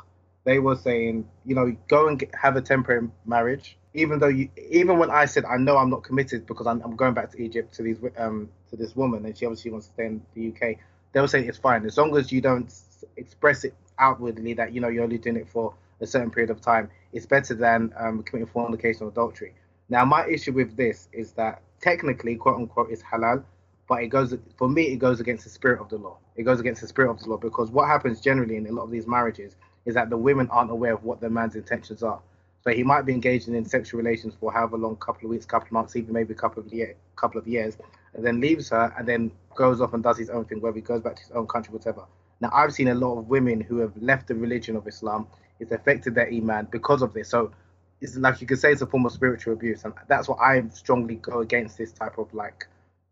[0.44, 4.48] They were saying, you know, go and get, have a temporary marriage, even though you,
[4.70, 7.42] even when I said I know I'm not committed because I'm, I'm going back to
[7.42, 10.48] Egypt to these um to this woman and she obviously wants to stay in the
[10.48, 10.78] UK.
[11.12, 12.72] They were saying it's fine as long as you don't
[13.16, 16.60] express it outwardly that you know you're only doing it for a certain period of
[16.60, 16.90] time.
[17.12, 19.54] It's better than um, committing fornication or adultery.
[19.88, 23.42] Now, my issue with this is that technically, quote unquote, it's halal,
[23.88, 26.18] but it goes for me, it goes against the spirit of the law.
[26.36, 28.84] It goes against the spirit of the law because what happens generally in a lot
[28.84, 32.20] of these marriages is that the women aren't aware of what the man's intentions are.
[32.60, 35.66] So he might be engaging in sexual relations for however long, couple of weeks, couple
[35.68, 37.78] of months, even maybe a couple of year, couple of years,
[38.14, 40.82] and then leaves her and then goes off and does his own thing, whether he
[40.82, 42.04] goes back to his own country, whatever.
[42.40, 45.26] Now I've seen a lot of women who have left the religion of Islam.
[45.60, 47.28] It's affected their iman because of this.
[47.28, 47.52] So
[48.00, 50.62] it's like you could say it's a form of spiritual abuse, and that's what I
[50.68, 52.66] strongly go against this type of like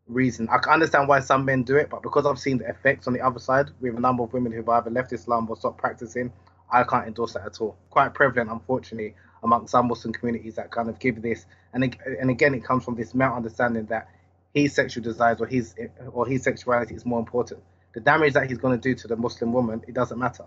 [0.06, 0.48] reason.
[0.48, 3.12] I can understand why some men do it, but because I've seen the effects on
[3.12, 6.32] the other side with a number of women who've either left Islam or stopped practicing,
[6.70, 7.76] I can't endorse that at all.
[7.90, 12.54] Quite prevalent, unfortunately, amongst some Muslim communities that kind of give this, and and again,
[12.54, 14.08] it comes from this male understanding that
[14.54, 15.74] his sexual desires or his
[16.12, 17.60] or his sexuality is more important.
[17.94, 20.44] The damage that he's going to do to the Muslim woman, it doesn't matter,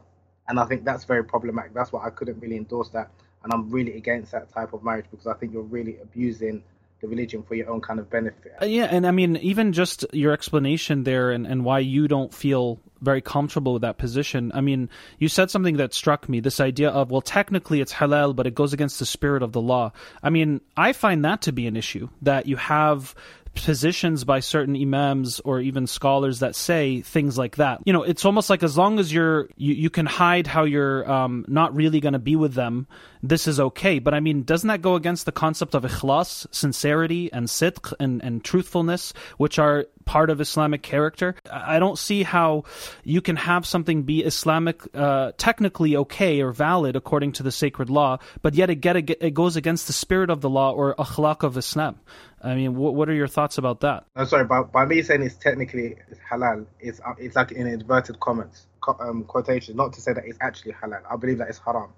[0.47, 1.73] and I think that's very problematic.
[1.73, 3.11] That's why I couldn't really endorse that
[3.43, 6.63] and I'm really against that type of marriage because I think you're really abusing
[7.01, 8.53] the religion for your own kind of benefit.
[8.61, 12.33] Uh, yeah, and I mean, even just your explanation there and, and why you don't
[12.33, 14.51] feel very comfortable with that position.
[14.53, 18.35] I mean, you said something that struck me this idea of, well, technically it's halal,
[18.35, 19.93] but it goes against the spirit of the law.
[20.21, 23.15] I mean, I find that to be an issue that you have
[23.55, 27.81] positions by certain imams or even scholars that say things like that.
[27.85, 31.09] You know, it's almost like as long as you're you, you can hide how you're
[31.09, 32.87] um, not really going to be with them,
[33.21, 33.99] this is okay.
[33.99, 38.23] But I mean, doesn't that go against the concept of ikhlas, sincerity, and sidq and,
[38.23, 41.35] and truthfulness, which are part of Islamic character?
[41.51, 42.63] I don't see how
[43.03, 47.91] you can have something be Islamic, uh, technically okay or valid according to the sacred
[47.91, 51.43] law, but yet it, get, it goes against the spirit of the law or akhlaq
[51.43, 51.99] of Islam.
[52.41, 54.05] I mean, what, what are your thoughts about that?
[54.15, 55.97] I'm sorry, by, by me saying it's technically
[56.31, 58.65] halal, it's uh, it's like in inverted comments,
[58.99, 61.01] um, quotation, not to say that it's actually halal.
[61.11, 61.91] I believe that it's haram.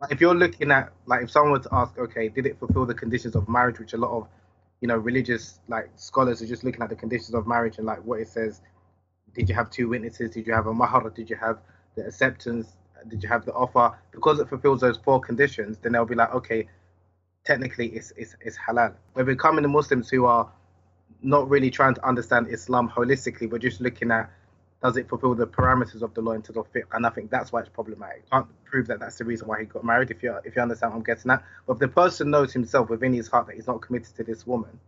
[0.00, 2.86] Like if you're looking at like if someone were to ask, okay, did it fulfill
[2.86, 4.28] the conditions of marriage, which a lot of
[4.80, 8.04] you know religious like scholars are just looking at the conditions of marriage and like
[8.04, 8.60] what it says.
[9.34, 10.30] Did you have two witnesses?
[10.30, 11.10] Did you have a mahar?
[11.10, 11.58] Did you have
[11.94, 12.76] the acceptance?
[13.08, 13.96] Did you have the offer?
[14.10, 16.66] Because it fulfills those four conditions, then they'll be like, okay,
[17.44, 18.94] technically it's, it's, it's halal.
[19.14, 20.50] We're becoming the Muslims who are
[21.22, 24.30] not really trying to understand Islam holistically, but just looking at
[24.86, 26.84] does it fulfill the parameters of the law into the fit?
[26.92, 28.30] And I think that's why it's problematic.
[28.30, 30.12] Can't prove that that's the reason why he got married.
[30.12, 32.88] If you if you understand what I'm getting at, but if the person knows himself
[32.88, 34.78] within his heart that he's not committed to this woman,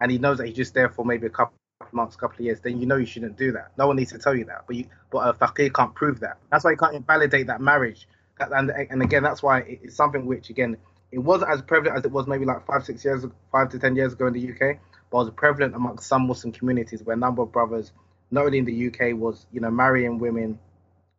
[0.00, 2.40] and he knows that he's just there for maybe a couple of months, couple of
[2.40, 3.70] years, then you know you shouldn't do that.
[3.78, 6.38] No one needs to tell you that, but you but a faqih can't prove that.
[6.50, 8.08] That's why you can't invalidate that marriage.
[8.40, 10.76] And and again, that's why it's something which again
[11.12, 13.94] it wasn't as prevalent as it was maybe like five, six years, five to ten
[13.94, 14.78] years ago in the UK,
[15.10, 17.92] but it was prevalent amongst some Muslim communities where a number of brothers
[18.30, 20.58] not only in the UK, was you know marrying women,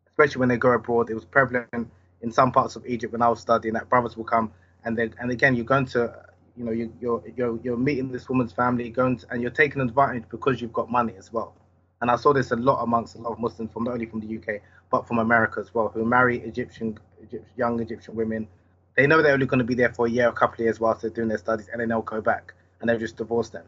[0.07, 1.09] especially when they go abroad.
[1.09, 1.89] It was prevalent
[2.21, 4.51] in some parts of Egypt when I was studying that brothers will come
[4.85, 8.29] and then and again you're going to you know you, you're you're you're meeting this
[8.29, 11.53] woman's family, going to, and you're taking advantage because you've got money as well.
[12.01, 14.21] And I saw this a lot amongst a lot of Muslims from not only from
[14.21, 18.47] the UK but from America as well, who marry Egyptian, Egyptian young Egyptian women.
[18.95, 20.79] They know they're only going to be there for a year, a couple of years
[20.79, 23.65] whilst they're doing their studies, and then they'll go back and they'll just divorce them.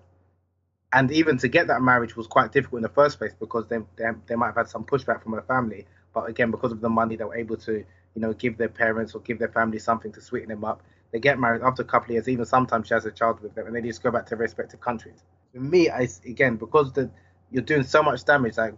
[0.94, 3.80] And even to get that marriage was quite difficult in the first place because they,
[3.98, 5.86] they, they might have had some pushback from their family.
[6.14, 9.14] But again, because of the money, they were able to, you know, give their parents
[9.14, 10.82] or give their family something to sweeten them up.
[11.12, 13.56] They get married after a couple of years, even sometimes she has a child with
[13.56, 15.24] them, and they just go back to their respective countries.
[15.54, 17.10] For me, I, again, because the,
[17.52, 18.74] you're doing so much damage, like,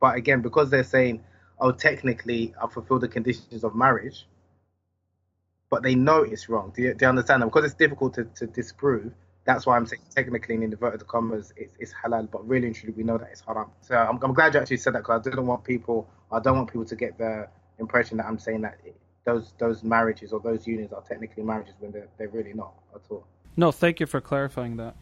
[0.00, 1.22] but again, because they're saying,
[1.60, 4.26] oh, technically, I fulfill the conditions of marriage,
[5.70, 6.72] but they know it's wrong.
[6.74, 7.44] Do you, do you understand?
[7.44, 9.12] Because it's difficult to, to disprove,
[9.46, 12.92] that's why I'm saying technically in inverted commas it's, it's halal, but really and truly
[12.94, 13.70] we know that it's haram.
[13.80, 16.56] So I'm, I'm glad you actually said that because I didn't want people, I don't
[16.56, 18.78] want people to get the impression that I'm saying that
[19.24, 23.02] those those marriages or those unions are technically marriages when they're, they're really not at
[23.10, 23.26] all.
[23.56, 24.96] No, thank you for clarifying that.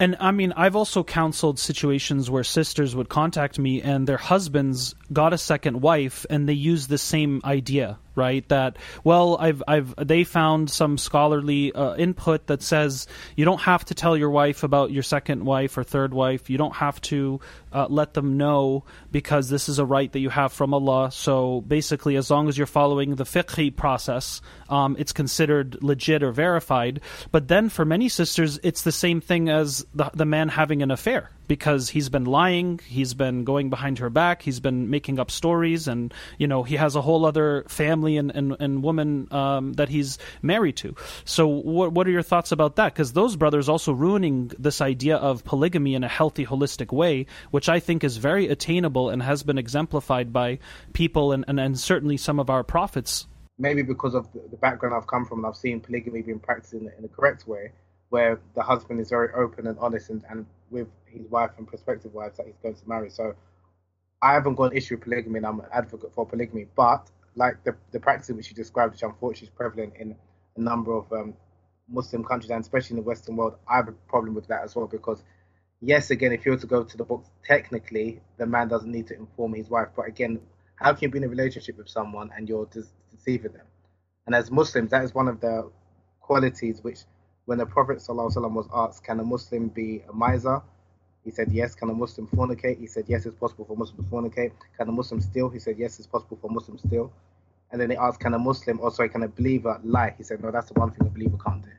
[0.00, 4.94] And I mean, I've also counseled situations where sisters would contact me and their husbands
[5.12, 8.46] got a second wife and they use the same idea right?
[8.48, 13.06] That well, I've I've they found some scholarly uh, input that says
[13.36, 16.50] you don't have to tell your wife about your second wife or third wife.
[16.50, 17.40] You don't have to
[17.72, 21.10] uh, let them know because this is a right that you have from Allah.
[21.12, 26.32] So basically, as long as you're following the fiqh process, um, it's considered legit or
[26.32, 27.00] verified.
[27.30, 30.90] But then for many sisters, it's the same thing as the, the man having an
[30.90, 35.30] affair because he's been lying, he's been going behind her back, he's been making up
[35.30, 39.72] stories, and you know he has a whole other family and and, and woman um,
[39.74, 40.94] that he's married to.
[41.24, 42.94] So what what are your thoughts about that?
[42.94, 47.68] Because those brothers also ruining this idea of polygamy in a healthy, holistic way, which
[47.68, 50.58] I think is very attainable and has been exemplified by
[50.92, 53.26] people and and, and certainly some of our prophets.
[53.58, 56.90] Maybe because of the background I've come from, and I've seen polygamy being practiced in,
[56.96, 57.72] in the correct way
[58.12, 62.12] where the husband is very open and honest and, and with his wife and prospective
[62.12, 63.10] wives that he's going to marry.
[63.10, 63.34] So
[64.20, 66.66] I haven't got an issue with polygamy and I'm an advocate for polygamy.
[66.76, 70.16] But like the, the practice which you described, which unfortunately is prevalent in
[70.56, 71.34] a number of um,
[71.88, 74.74] Muslim countries and especially in the Western world, I have a problem with that as
[74.74, 75.22] well because
[75.80, 79.06] yes, again, if you were to go to the books, technically the man doesn't need
[79.08, 79.88] to inform his wife.
[79.96, 80.40] But again,
[80.76, 82.68] how can you be in a relationship with someone and you're
[83.12, 83.66] deceiving them?
[84.26, 85.70] And as Muslims, that is one of the
[86.20, 87.00] qualities which
[87.44, 90.62] when the Prophet ﷺ was asked, Can a Muslim be a miser?
[91.24, 91.74] He said, Yes.
[91.74, 92.78] Can a Muslim fornicate?
[92.78, 94.52] He said, Yes, it's possible for Muslims to fornicate.
[94.76, 95.48] Can a Muslim steal?
[95.48, 97.12] He said, Yes, it's possible for Muslims to steal.
[97.70, 100.14] And then they asked, Can a Muslim, or sorry, can a believer lie?
[100.18, 101.70] He said, No, that's the one thing a believer can't do.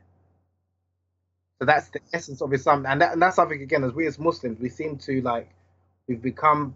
[1.60, 2.84] So that's the essence of Islam.
[2.86, 5.48] And, that, and that's something, again, as we as Muslims, we seem to like,
[6.08, 6.74] we've become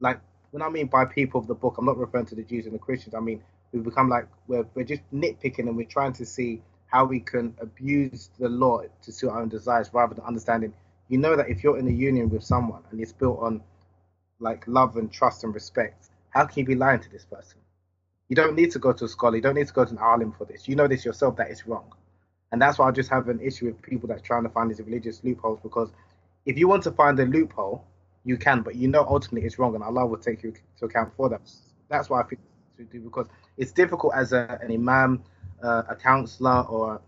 [0.00, 0.20] like,
[0.50, 2.74] when I mean by people of the book, I'm not referring to the Jews and
[2.74, 3.14] the Christians.
[3.14, 7.04] I mean, we've become like, we're, we're just nitpicking and we're trying to see how
[7.04, 10.72] we can abuse the law to suit our own desires rather than understanding
[11.08, 13.62] you know that if you're in a union with someone and it's built on
[14.40, 17.58] like love and trust and respect how can you be lying to this person?
[18.28, 19.36] You don't need to go to a scholar.
[19.36, 20.68] You don't need to go to an alim for this.
[20.68, 21.92] You know this yourself that it's wrong.
[22.52, 24.80] And that's why i just have an issue with people that trying to find these
[24.80, 25.90] religious loopholes because
[26.46, 27.84] if you want to find a loophole
[28.24, 31.12] you can but you know ultimately it's wrong and allah will take you to account
[31.14, 31.42] for that.
[31.90, 32.40] That's why i think
[32.78, 33.26] to do because
[33.58, 35.22] it's difficult as a, an imam
[35.62, 37.02] uh, a counselor or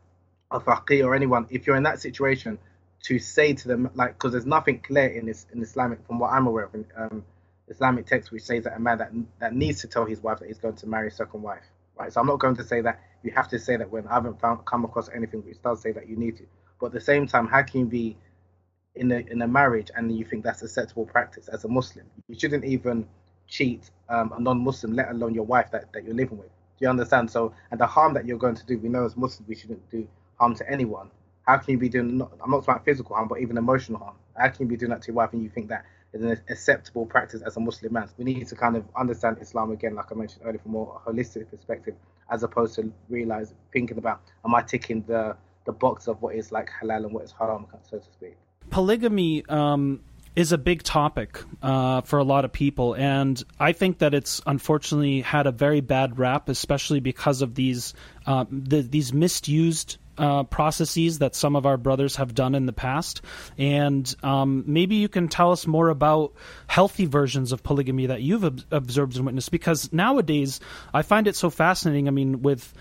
[0.50, 2.58] a faqih or anyone, if you're in that situation,
[3.02, 6.32] to say to them like because there's nothing clear in this in Islamic from what
[6.32, 7.24] I'm aware of in um,
[7.68, 10.48] Islamic text which says that a man that that needs to tell his wife that
[10.48, 11.64] he's going to marry a second wife.
[11.98, 12.12] Right.
[12.12, 14.40] So I'm not going to say that you have to say that when I haven't
[14.40, 16.46] found come across anything which does say that you need to.
[16.80, 18.16] But at the same time, how can you be
[18.94, 22.06] in a in a marriage and you think that's acceptable practice as a Muslim?
[22.28, 23.06] You shouldn't even
[23.46, 26.48] cheat um, a non-Muslim, let alone your wife that, that you're living with.
[26.48, 27.30] Do you understand?
[27.30, 29.90] So, and the harm that you're going to do, we know as Muslims we shouldn't
[29.90, 31.10] do harm to anyone.
[31.50, 32.18] How can you be doing?
[32.18, 34.14] Not, I'm not talking about physical harm, but even emotional harm.
[34.36, 36.30] How can you be doing that to your wife and you think that is an
[36.48, 38.08] acceptable practice as a Muslim man?
[38.18, 41.02] We need to kind of understand Islam again, like I mentioned earlier, from a more
[41.04, 41.96] holistic perspective,
[42.30, 46.52] as opposed to realize thinking about am I ticking the the box of what is
[46.52, 48.36] like halal and what is haram, so to speak.
[48.70, 50.02] Polygamy um,
[50.36, 54.40] is a big topic uh, for a lot of people, and I think that it's
[54.46, 57.92] unfortunately had a very bad rap, especially because of these
[58.24, 62.72] uh, the, these misused uh, processes that some of our brothers have done in the
[62.72, 63.22] past.
[63.58, 66.32] And um, maybe you can tell us more about
[66.66, 70.60] healthy versions of polygamy that you've ob- observed and witnessed, because nowadays
[70.92, 72.06] I find it so fascinating.
[72.06, 72.72] I mean, with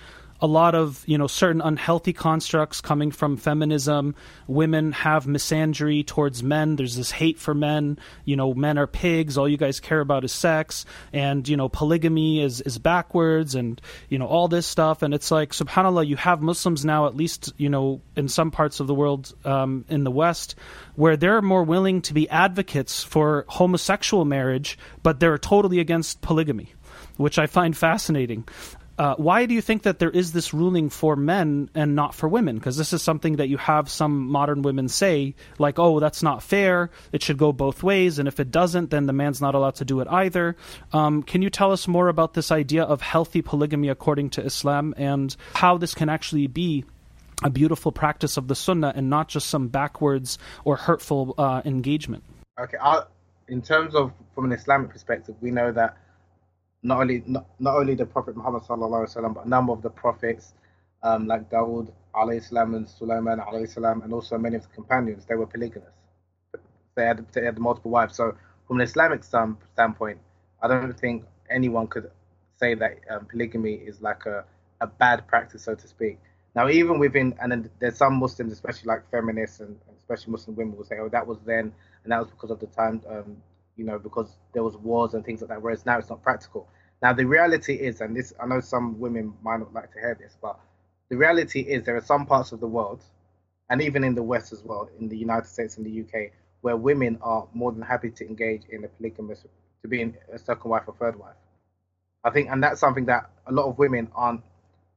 [0.41, 4.15] a lot of you know certain unhealthy constructs coming from feminism.
[4.47, 6.75] Women have misandry towards men.
[6.75, 7.99] There's this hate for men.
[8.25, 9.37] You know, men are pigs.
[9.37, 13.81] All you guys care about is sex, and you know, polygamy is is backwards, and
[14.07, 15.01] you know all this stuff.
[15.01, 18.79] And it's like, Subhanallah, you have Muslims now, at least you know, in some parts
[18.79, 20.55] of the world, um, in the West,
[20.95, 26.73] where they're more willing to be advocates for homosexual marriage, but they're totally against polygamy
[27.19, 28.47] which I find fascinating.
[28.99, 32.27] Uh, why do you think that there is this ruling for men and not for
[32.27, 32.57] women?
[32.57, 36.43] Because this is something that you have some modern women say, like, oh, that's not
[36.43, 36.89] fair.
[37.13, 38.19] It should go both ways.
[38.19, 40.57] And if it doesn't, then the man's not allowed to do it either.
[40.91, 44.93] Um, can you tell us more about this idea of healthy polygamy according to Islam
[44.97, 46.83] and how this can actually be
[47.41, 52.25] a beautiful practice of the Sunnah and not just some backwards or hurtful uh, engagement?
[52.59, 53.03] Okay, i
[53.47, 55.97] in terms of from an Islamic perspective, we know that
[56.83, 59.89] not only not, not only the Prophet Muhammad sallallahu wasallam, but a number of the
[59.89, 60.53] prophets,
[61.03, 65.25] um, like Dawood alayhi salam and Sulaiman alayhi salam, and also many of the companions,
[65.25, 65.93] they were polygamous.
[66.95, 68.15] They had they had multiple wives.
[68.15, 68.35] So
[68.67, 70.19] from an Islamic standpoint,
[70.61, 72.11] I don't think anyone could
[72.57, 74.45] say that um, polygamy is like a,
[74.81, 76.19] a bad practice, so to speak.
[76.55, 80.83] Now, even within, and there's some Muslims, especially like feminists and especially Muslim women, will
[80.83, 81.71] say, "Oh, that was then,
[82.03, 83.37] and that was because of the time um,
[83.79, 85.61] you know, because there was wars and things like that.
[85.61, 86.67] Whereas now it's not practical.
[87.01, 90.17] Now the reality is, and this I know some women might not like to hear
[90.19, 90.59] this, but
[91.09, 93.01] the reality is there are some parts of the world,
[93.69, 96.75] and even in the West as well, in the United States and the UK, where
[96.75, 99.45] women are more than happy to engage in a polygamous,
[99.81, 101.37] to be in a second wife or third wife.
[102.25, 104.41] I think, and that's something that a lot of women aren't,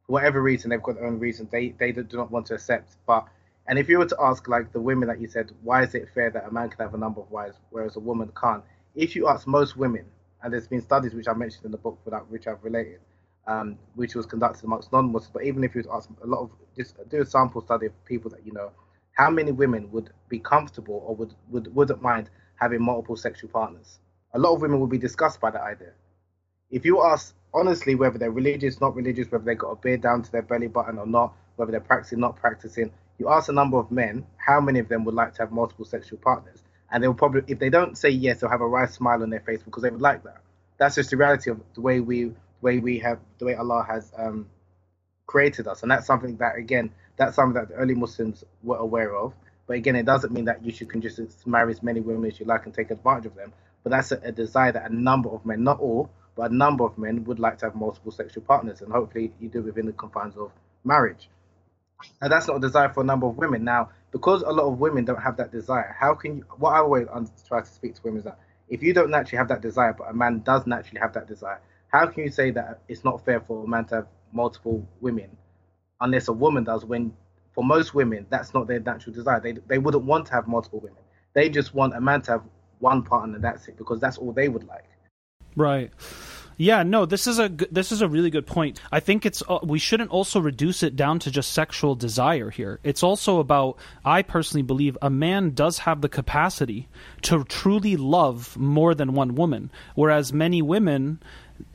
[0.06, 2.96] for whatever reason, they've got their own reason, they they do not want to accept.
[3.06, 3.28] But
[3.68, 6.08] and if you were to ask like the women that you said, why is it
[6.12, 8.64] fair that a man can have a number of wives whereas a woman can't?
[8.94, 10.04] If you ask most women,
[10.42, 13.00] and there's been studies which I mentioned in the book that which I've related,
[13.46, 16.96] um, which was conducted amongst non-Muslims, but even if you ask a lot of just
[17.08, 18.70] do a sample study of people that you know,
[19.12, 23.98] how many women would be comfortable or would, would wouldn't mind having multiple sexual partners?
[24.34, 25.92] A lot of women would be disgusted by that idea.
[26.70, 30.22] If you ask honestly whether they're religious, not religious, whether they got a beard down
[30.22, 33.76] to their belly button or not, whether they're practicing, not practicing, you ask a number
[33.76, 36.62] of men, how many of them would like to have multiple sexual partners?
[36.92, 39.40] And they'll probably if they don't say yes, they'll have a wry smile on their
[39.40, 40.42] face because they would like that.
[40.78, 43.84] That's just the reality of the way we the way we have the way Allah
[43.88, 44.48] has um,
[45.26, 49.16] created us, and that's something that again that's something that the early Muslims were aware
[49.16, 49.32] of.
[49.66, 52.38] But again, it doesn't mean that you should can just marry as many women as
[52.38, 53.52] you like and take advantage of them.
[53.82, 56.84] But that's a, a desire that a number of men, not all, but a number
[56.84, 59.92] of men would like to have multiple sexual partners, and hopefully you do within the
[59.92, 60.50] confines of
[60.84, 61.28] marriage.
[62.20, 63.64] And that's not a desire for a number of women.
[63.64, 66.44] Now, because a lot of women don't have that desire, how can you?
[66.58, 67.08] What I always
[67.48, 68.38] try to speak to women is that
[68.68, 71.60] if you don't naturally have that desire, but a man does naturally have that desire,
[71.88, 75.30] how can you say that it's not fair for a man to have multiple women,
[76.00, 76.84] unless a woman does?
[76.84, 77.12] When
[77.52, 79.40] for most women, that's not their natural desire.
[79.40, 81.02] They they wouldn't want to have multiple women.
[81.34, 82.42] They just want a man to have
[82.78, 83.38] one partner.
[83.38, 84.84] That's it, because that's all they would like.
[85.56, 85.90] Right.
[86.56, 88.80] Yeah, no, this is a this is a really good point.
[88.90, 92.78] I think it's uh, we shouldn't also reduce it down to just sexual desire here.
[92.84, 96.88] It's also about I personally believe a man does have the capacity
[97.22, 101.20] to truly love more than one woman, whereas many women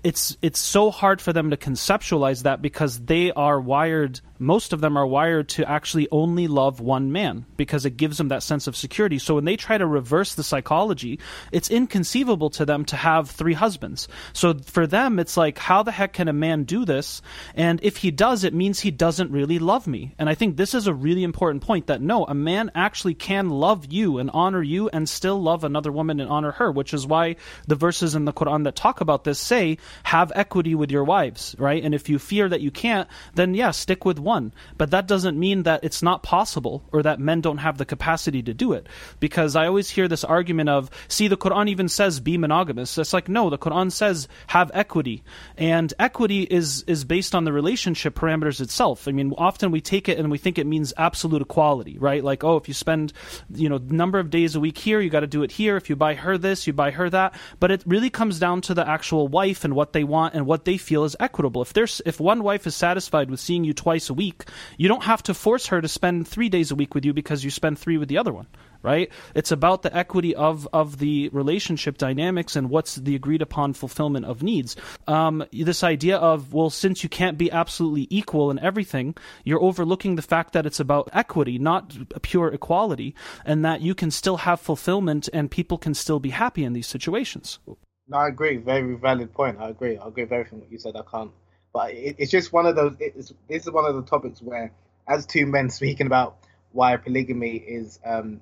[0.03, 4.81] it's it's so hard for them to conceptualize that because they are wired most of
[4.81, 8.67] them are wired to actually only love one man because it gives them that sense
[8.67, 9.19] of security.
[9.19, 11.19] So when they try to reverse the psychology
[11.51, 14.07] it's inconceivable to them to have three husbands.
[14.33, 17.21] So for them it's like how the heck can a man do this?
[17.55, 20.13] And if he does it means he doesn't really love me.
[20.17, 23.49] And i think this is a really important point that no a man actually can
[23.49, 27.05] love you and honor you and still love another woman and honor her which is
[27.05, 27.35] why
[27.67, 31.55] the verses in the quran that talk about this say have equity with your wives,
[31.57, 31.83] right?
[31.83, 34.53] And if you fear that you can't, then yeah, stick with one.
[34.77, 38.43] But that doesn't mean that it's not possible or that men don't have the capacity
[38.43, 38.85] to do it.
[39.19, 42.97] Because I always hear this argument of, see, the Quran even says be monogamous.
[42.97, 45.23] It's like, no, the Quran says have equity.
[45.57, 49.07] And equity is, is based on the relationship parameters itself.
[49.07, 52.23] I mean, often we take it and we think it means absolute equality, right?
[52.23, 53.13] Like, oh, if you spend,
[53.53, 55.77] you know, number of days a week here, you got to do it here.
[55.77, 57.33] If you buy her this, you buy her that.
[57.59, 60.65] But it really comes down to the actual wife and what they want and what
[60.65, 61.61] they feel is equitable.
[61.61, 64.43] If there's if one wife is satisfied with seeing you twice a week,
[64.77, 67.43] you don't have to force her to spend 3 days a week with you because
[67.45, 68.47] you spend 3 with the other one,
[68.83, 69.09] right?
[69.33, 74.25] It's about the equity of of the relationship dynamics and what's the agreed upon fulfillment
[74.25, 74.75] of needs.
[75.07, 80.15] Um, this idea of well, since you can't be absolutely equal in everything, you're overlooking
[80.15, 83.15] the fact that it's about equity, not pure equality,
[83.45, 86.87] and that you can still have fulfillment and people can still be happy in these
[86.87, 87.59] situations.
[88.07, 88.57] No, I agree.
[88.57, 89.57] Very valid point.
[89.59, 89.97] I agree.
[89.97, 90.95] I agree with everything you said.
[90.95, 91.31] I can't
[91.73, 92.95] But it, it's just one of those.
[92.99, 94.71] It's, this is one of the topics where,
[95.07, 96.37] as two men speaking about
[96.71, 98.41] why polygamy is, um,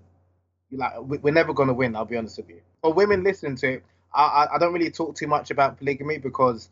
[0.72, 1.96] like we're never going to win.
[1.96, 2.62] I'll be honest with you.
[2.82, 6.70] For women listening to it, I, I don't really talk too much about polygamy because,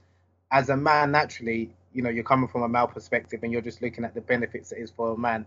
[0.52, 3.82] as a man, naturally, you know, you're coming from a male perspective and you're just
[3.82, 5.46] looking at the benefits it is for a man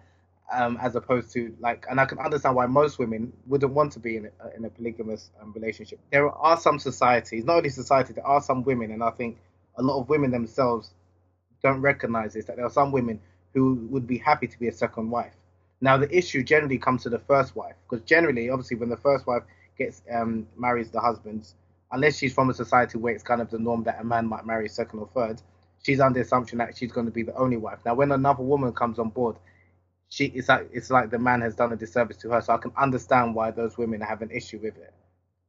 [0.53, 3.99] um, as opposed to like, and I can understand why most women wouldn't want to
[3.99, 5.99] be in a, in a polygamous um, relationship.
[6.11, 9.39] There are some societies, not only society, there are some women, and I think
[9.77, 10.91] a lot of women themselves
[11.63, 13.21] don't recognize this that there are some women
[13.55, 15.33] who would be happy to be a second wife.
[15.81, 19.27] Now the issue generally comes to the first wife because generally, obviously, when the first
[19.27, 19.43] wife
[19.79, 21.49] gets um, marries the husband,
[21.93, 24.47] unless she's from a society where it's kind of the norm that a man might
[24.47, 25.41] marry second or third,
[25.83, 27.79] she's under the assumption that she's going to be the only wife.
[27.85, 29.37] Now, when another woman comes on board,
[30.09, 32.41] she it's like it's like the man has done a disservice to her.
[32.41, 34.95] So I can understand why those women have an issue with it.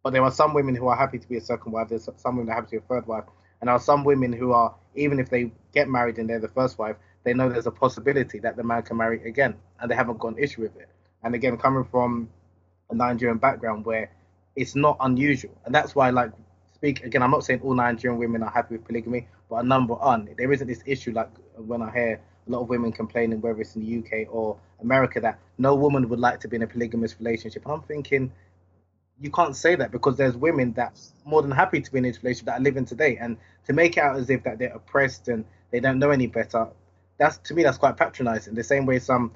[0.03, 1.89] But there are some women who are happy to be a second wife.
[1.89, 3.25] There's some women that are happy to be a third wife,
[3.59, 6.47] and there are some women who are even if they get married and they're the
[6.47, 9.95] first wife, they know there's a possibility that the man can marry again, and they
[9.95, 10.89] haven't got an issue with it.
[11.23, 12.29] And again, coming from
[12.89, 14.09] a Nigerian background where
[14.55, 16.31] it's not unusual, and that's why like
[16.73, 17.23] speak again.
[17.23, 20.37] I'm not saying all Nigerian women are happy with polygamy, but a number aren't.
[20.37, 23.75] There isn't this issue like when I hear a lot of women complaining, whether it's
[23.75, 27.15] in the UK or America, that no woman would like to be in a polygamous
[27.19, 27.65] relationship.
[27.65, 28.31] And I'm thinking,
[29.19, 32.09] you can't say that because there's women that's more than happy to be in a
[32.09, 35.27] relationship that are living today, and to make it out as if that they're oppressed
[35.27, 36.67] and they don't know any better,
[37.17, 38.53] that's to me that's quite patronizing.
[38.53, 39.31] The same way some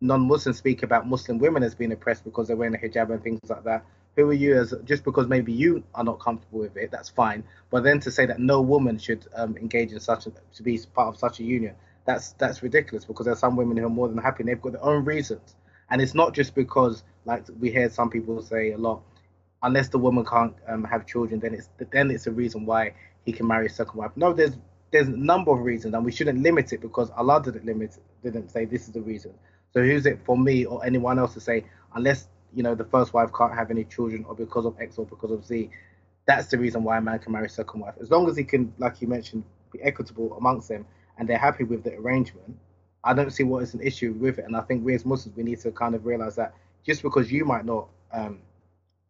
[0.00, 3.40] non-Muslims speak about Muslim women as being oppressed because they're wearing a hijab and things
[3.48, 3.84] like that.
[4.16, 6.90] Who are you as just because maybe you are not comfortable with it?
[6.90, 7.44] That's fine.
[7.70, 10.78] But then to say that no woman should um, engage in such a, to be
[10.94, 14.08] part of such a union, that's that's ridiculous because there's some women who are more
[14.08, 15.54] than happy and they've got their own reasons.
[15.90, 19.02] And it's not just because, like we hear some people say a lot,
[19.62, 23.32] unless the woman can't um, have children, then it's then it's a reason why he
[23.32, 24.12] can marry a second wife.
[24.16, 24.56] No, there's
[24.90, 28.50] there's a number of reasons, and we shouldn't limit it because Allah didn't limit, didn't
[28.50, 29.32] say this is the reason.
[29.72, 31.64] So who's it for me or anyone else to say
[31.94, 35.06] unless you know the first wife can't have any children or because of X or
[35.06, 35.70] because of Z,
[36.26, 37.94] that's the reason why a man can marry a second wife.
[38.00, 40.86] As long as he can, like you mentioned, be equitable amongst them
[41.18, 42.56] and they're happy with the arrangement,
[43.08, 44.44] I don't see what is an issue with it.
[44.44, 46.52] And I think we as Muslims we need to kind of realize that
[46.84, 48.38] just because you might not um,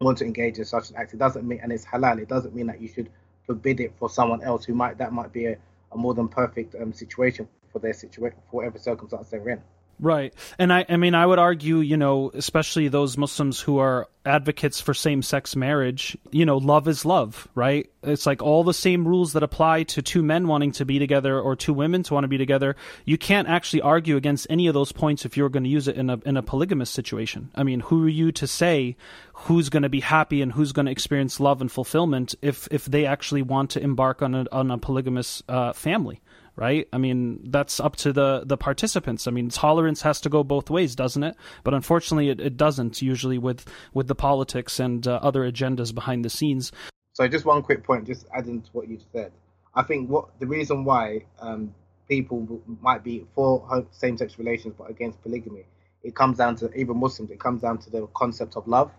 [0.01, 2.20] want to engage in such an act, it doesn't mean and it's halal.
[2.20, 3.11] It doesn't mean that you should
[3.44, 5.57] forbid it for someone else who might that might be a,
[5.90, 9.61] a more than perfect um, situation for their situation for whatever circumstance they're in.
[10.01, 10.32] Right.
[10.59, 14.80] And I, I mean, I would argue, you know, especially those Muslims who are advocates
[14.80, 17.90] for same sex marriage, you know, love is love, right?
[18.03, 21.40] It's like all the same rules that apply to two men wanting to be together
[21.40, 22.76] or two women to want to be together.
[23.07, 25.96] You can't actually argue against any of those points if you're going to use it
[25.96, 27.51] in a, in a polygamous situation.
[27.55, 28.96] I mean, who are you to say
[29.32, 32.84] who's going to be happy and who's going to experience love and fulfillment if, if
[32.84, 36.20] they actually want to embark on a, on a polygamous uh, family?
[36.59, 36.88] Right?
[36.92, 39.28] I mean, that's up to the the participants.
[39.28, 41.36] I mean, tolerance has to go both ways, doesn't it?
[41.62, 46.24] But unfortunately, it, it doesn't usually with with the politics and uh, other agendas behind
[46.24, 46.72] the scenes.
[47.12, 49.30] So, just one quick point, just adding to what you said.
[49.74, 51.74] I think what the reason why um,
[52.09, 55.64] people might be for same-sex relations but against polygamy,
[56.02, 57.30] it comes down to even Muslims.
[57.30, 58.90] It comes down to the concept of love,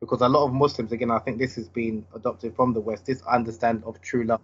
[0.00, 3.06] because a lot of Muslims, again, I think this has been adopted from the West.
[3.06, 4.40] This understand of true love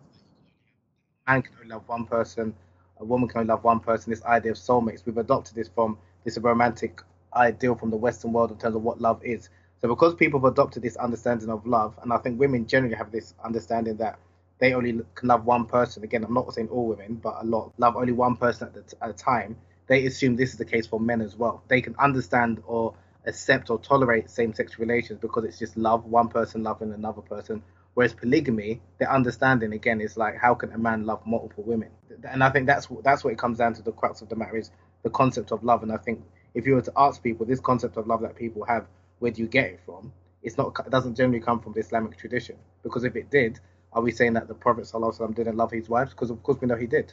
[1.28, 2.54] man can only love one person,
[3.00, 4.10] a woman can only love one person.
[4.10, 7.00] This idea of soulmates, we've adopted this from this romantic
[7.34, 9.50] ideal from the Western world in terms of what love is.
[9.80, 13.12] So because people have adopted this understanding of love, and I think women generally have
[13.12, 14.18] this understanding that
[14.58, 16.02] they only can love one person.
[16.02, 18.96] Again, I'm not saying all women, but a lot love only one person at, the,
[19.04, 19.56] at a time.
[19.86, 21.62] They assume this is the case for men as well.
[21.68, 22.94] They can understand or
[23.26, 27.62] accept or tolerate same-sex relations because it's just love, one person loving another person,
[27.98, 31.90] Whereas polygamy, the understanding again is like how can a man love multiple women?
[32.30, 33.82] And I think that's that's what it comes down to.
[33.82, 34.70] The crux of the matter is
[35.02, 35.82] the concept of love.
[35.82, 36.22] And I think
[36.54, 38.86] if you were to ask people this concept of love that people have,
[39.18, 40.12] where do you get it from?
[40.44, 40.76] It's not.
[40.86, 42.54] It doesn't generally come from the Islamic tradition.
[42.84, 43.58] Because if it did,
[43.92, 46.10] are we saying that the Prophet ﷺ didn't love his wives?
[46.12, 47.12] Because of course we know he did.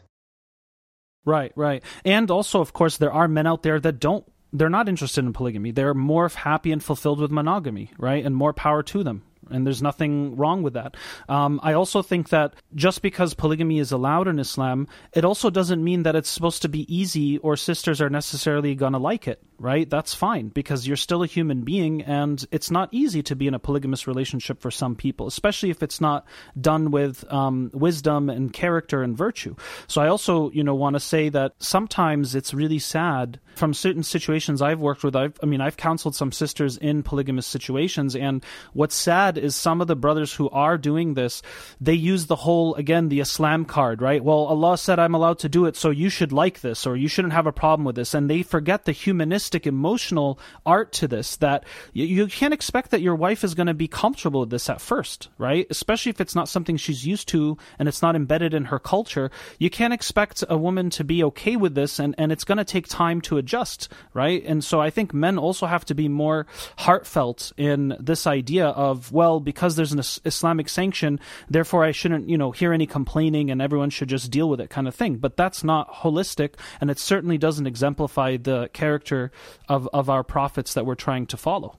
[1.26, 1.84] Right, right.
[2.06, 4.24] And also, of course, there are men out there that don't
[4.54, 5.72] they're not interested in polygamy.
[5.72, 8.24] They're more happy and fulfilled with monogamy, right?
[8.24, 10.96] And more power to them and there's nothing wrong with that.
[11.30, 15.84] Um, I also think that just because polygamy is allowed in Islam, it also doesn't
[15.84, 19.42] mean that it's supposed to be easy or sisters are necessarily going to like it,
[19.60, 19.90] right?
[19.90, 23.54] That's fine because you're still a human being and it's not easy to be in
[23.54, 26.26] a polygamous relationship for some people, especially if it's not
[26.60, 29.56] done with um, wisdom and character and virtue.
[29.88, 34.04] So I also, you know, want to say that sometimes it's really sad from certain
[34.04, 35.16] situations I've worked with.
[35.16, 38.44] I've, I mean, I've counseled some sisters in polygamous situations, and
[38.74, 41.42] what's sad is some of the brothers who are doing this,
[41.80, 44.24] they use the whole, again, the Islam card, right?
[44.24, 47.08] Well, Allah said I'm allowed to do it, so you should like this, or you
[47.08, 48.14] shouldn't have a problem with this.
[48.14, 53.02] And they forget the humanistic, emotional art to this that you, you can't expect that
[53.02, 55.68] your wife is going to be comfortable with this at first, right?
[55.70, 59.32] Especially if it's not something she's used to and it's not embedded in her culture.
[59.60, 62.66] You can't expect a woman to be okay with this, and, and it's going to
[62.66, 64.44] take time to adjust, right?
[64.44, 66.48] And so I think men also have to be more
[66.80, 72.38] heartfelt in this idea of, well, because there's an Islamic sanction, therefore I shouldn't, you
[72.38, 75.18] know, hear any complaining and everyone should just deal with it kind of thing.
[75.18, 79.32] But that's not holistic, and it certainly doesn't exemplify the character
[79.70, 81.78] of, of our prophets that we're trying to follow.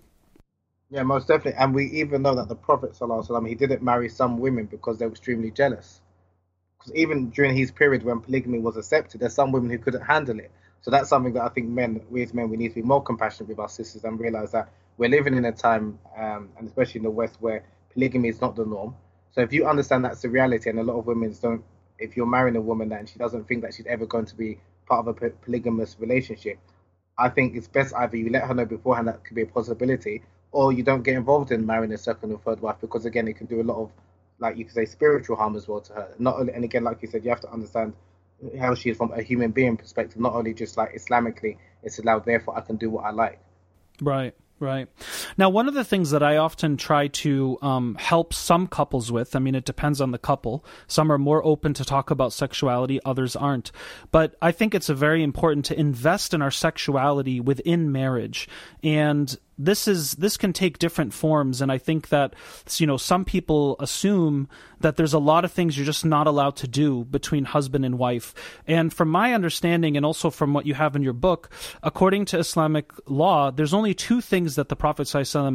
[0.89, 1.59] Yeah, most definitely.
[1.59, 2.97] And we even know that the Prophet
[3.49, 6.01] he didn't marry some women because they were extremely jealous.
[6.79, 10.39] Because even during his period when polygamy was accepted, there's some women who couldn't handle
[10.39, 10.53] it.
[10.87, 13.03] So that's something that I think men, we as men, we need to be more
[13.03, 14.69] compassionate with our sisters and realize that
[14.99, 18.55] we're living in a time, um, and especially in the West, where polygamy is not
[18.55, 18.95] the norm.
[19.33, 21.65] So if you understand that's the reality, and a lot of women don't,
[21.99, 24.61] if you're marrying a woman and she doesn't think that she's ever going to be
[24.87, 26.57] part of a polygamous relationship,
[27.19, 30.23] I think it's best either you let her know beforehand that could be a possibility,
[30.53, 33.37] or you don't get involved in marrying a second or third wife because again, it
[33.37, 33.91] can do a lot of,
[34.39, 36.15] like you could say, spiritual harm as well to her.
[36.21, 37.93] Not and again, like you said, you have to understand
[38.59, 42.25] how she is from a human being perspective, not only just like Islamically, it's allowed,
[42.25, 43.41] therefore I can do what I like.
[44.01, 44.35] Right.
[44.59, 44.89] Right.
[45.37, 49.37] Now, one of the things that I often try to um, help some couples with,
[49.37, 50.65] I mean, it depends on the couple.
[50.87, 53.71] Some are more open to talk about sexuality, others aren't.
[54.11, 58.49] But I think it's very important to invest in our sexuality within marriage.
[58.83, 62.35] And this is this can take different forms and i think that
[62.77, 64.49] you know some people assume
[64.81, 67.99] that there's a lot of things you're just not allowed to do between husband and
[67.99, 68.35] wife.
[68.67, 71.51] And from my understanding and also from what you have in your book
[71.83, 75.07] according to islamic law there's only two things that the prophet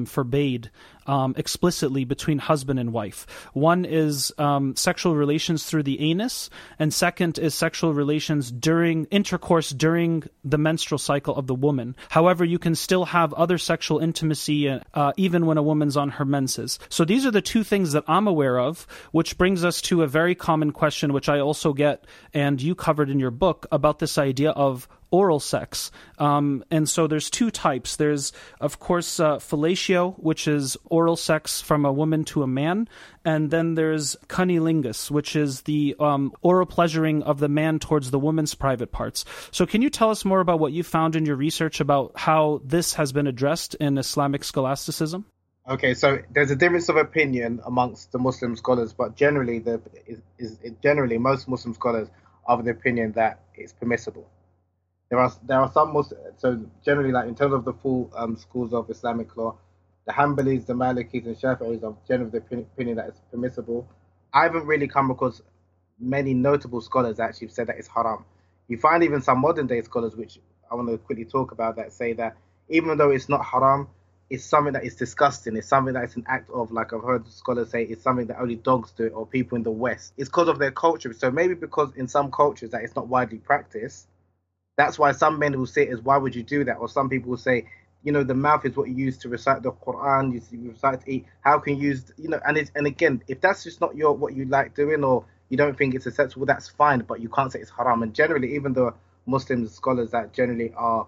[0.07, 0.71] forbade
[1.07, 3.25] um, explicitly between husband and wife.
[3.53, 6.49] One is um, sexual relations through the anus,
[6.79, 11.95] and second is sexual relations during intercourse during the menstrual cycle of the woman.
[12.09, 16.25] However, you can still have other sexual intimacy uh, even when a woman's on her
[16.25, 16.79] menses.
[16.89, 20.07] So these are the two things that I'm aware of, which brings us to a
[20.07, 24.17] very common question, which I also get, and you covered in your book about this
[24.17, 25.91] idea of oral sex.
[26.17, 27.97] Um, and so there's two types.
[27.97, 32.87] There's, of course, uh, fellatio, which is oral sex from a woman to a man.
[33.23, 38.19] And then there's cunnilingus, which is the um, oral pleasuring of the man towards the
[38.19, 39.25] woman's private parts.
[39.51, 42.61] So can you tell us more about what you found in your research about how
[42.63, 45.25] this has been addressed in Islamic scholasticism?
[45.67, 50.19] Okay, so there's a difference of opinion amongst the Muslim scholars, but generally, the is,
[50.39, 52.07] is generally most Muslim scholars
[52.47, 54.27] are of the opinion that it's permissible
[55.11, 58.37] there are there are some Muslim, so generally like in terms of the full um,
[58.37, 59.57] schools of Islamic law,
[60.05, 63.85] the Hanbalis, the Malikis, and Shafi'is are generally the opinion that it's permissible.
[64.33, 65.41] I haven't really come across
[65.99, 68.23] many notable scholars that actually said that it's haram.
[68.69, 70.39] You find even some modern day scholars, which
[70.71, 72.37] I want to quickly talk about, that say that
[72.69, 73.89] even though it's not haram,
[74.29, 75.57] it's something that is disgusting.
[75.57, 78.39] It's something that is an act of, like I've heard scholars say, it's something that
[78.39, 80.13] only dogs do or people in the West.
[80.15, 81.11] It's because of their culture.
[81.11, 84.07] So maybe because in some cultures that it's not widely practiced,
[84.77, 86.77] that's why some men will say is why would you do that?
[86.77, 87.65] Or some people will say,
[88.03, 91.11] you know, the mouth is what you use to recite the Quran, you recite to
[91.11, 91.25] eat.
[91.41, 94.13] How can you use, you know, and it's, and again, if that's just not your
[94.13, 96.99] what you like doing or you don't think it's acceptable, that's fine.
[97.01, 98.01] But you can't say it's haram.
[98.01, 98.93] And generally, even the
[99.27, 101.07] Muslim scholars that generally are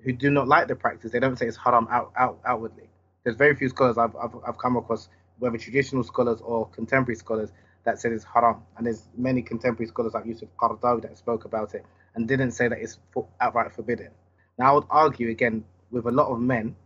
[0.00, 2.88] who do not like the practice, they don't say it's haram out, out outwardly.
[3.22, 5.08] There's very few scholars I've, I've, I've come across,
[5.38, 7.50] whether traditional scholars or contemporary scholars,
[7.84, 8.62] that said it's haram.
[8.76, 11.84] And there's many contemporary scholars like Yusuf Qaradawi that spoke about it
[12.14, 12.98] and didn't say that it's
[13.40, 14.10] outright forbidden.
[14.58, 16.76] Now, I would argue again with a lot of men,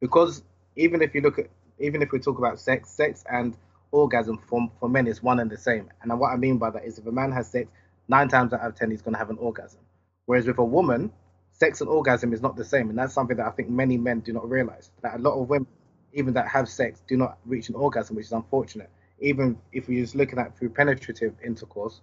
[0.00, 0.42] because
[0.76, 3.56] even if you look at, even if we talk about sex, sex and
[3.90, 5.90] orgasm for, for men is one and the same.
[6.02, 7.68] And what I mean by that is if a man has sex,
[8.08, 9.80] nine times out of ten, he's going to have an orgasm.
[10.26, 11.12] Whereas with a woman,
[11.52, 12.88] sex and orgasm is not the same.
[12.90, 14.90] And that's something that I think many men do not realize.
[15.02, 15.68] That a lot of women,
[16.12, 18.90] even that have sex, do not reach an orgasm, which is unfortunate.
[19.20, 22.00] Even if we're just looking at through penetrative intercourse,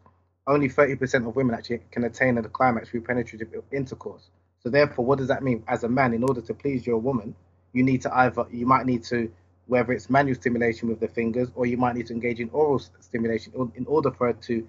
[0.49, 4.29] only 30% of women actually can attain a climax through penetrative intercourse.
[4.61, 5.63] So therefore, what does that mean?
[5.67, 7.35] As a man, in order to please your woman,
[7.71, 9.31] you need to either you might need to
[9.67, 12.79] whether it's manual stimulation with the fingers or you might need to engage in oral
[12.99, 14.67] stimulation in order for her to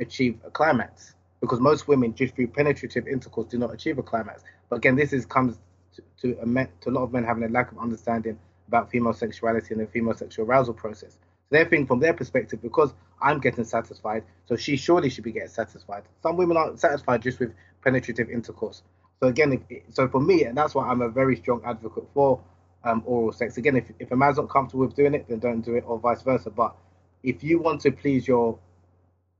[0.00, 1.14] achieve a climax.
[1.40, 4.42] Because most women, just through penetrative intercourse, do not achieve a climax.
[4.68, 5.56] But again, this is comes
[5.94, 8.90] to, to, a, men, to a lot of men having a lack of understanding about
[8.90, 11.16] female sexuality and the female sexual arousal process.
[11.50, 15.32] So they think from their perspective, because I'm getting satisfied, so she surely should be
[15.32, 16.04] getting satisfied.
[16.22, 18.82] Some women aren't satisfied just with penetrative intercourse.
[19.20, 22.40] So again, if, so for me, and that's why I'm a very strong advocate for
[22.84, 23.56] um, oral sex.
[23.56, 25.98] Again, if, if a man's not comfortable with doing it, then don't do it, or
[25.98, 26.50] vice versa.
[26.50, 26.74] But
[27.22, 28.58] if you want to please your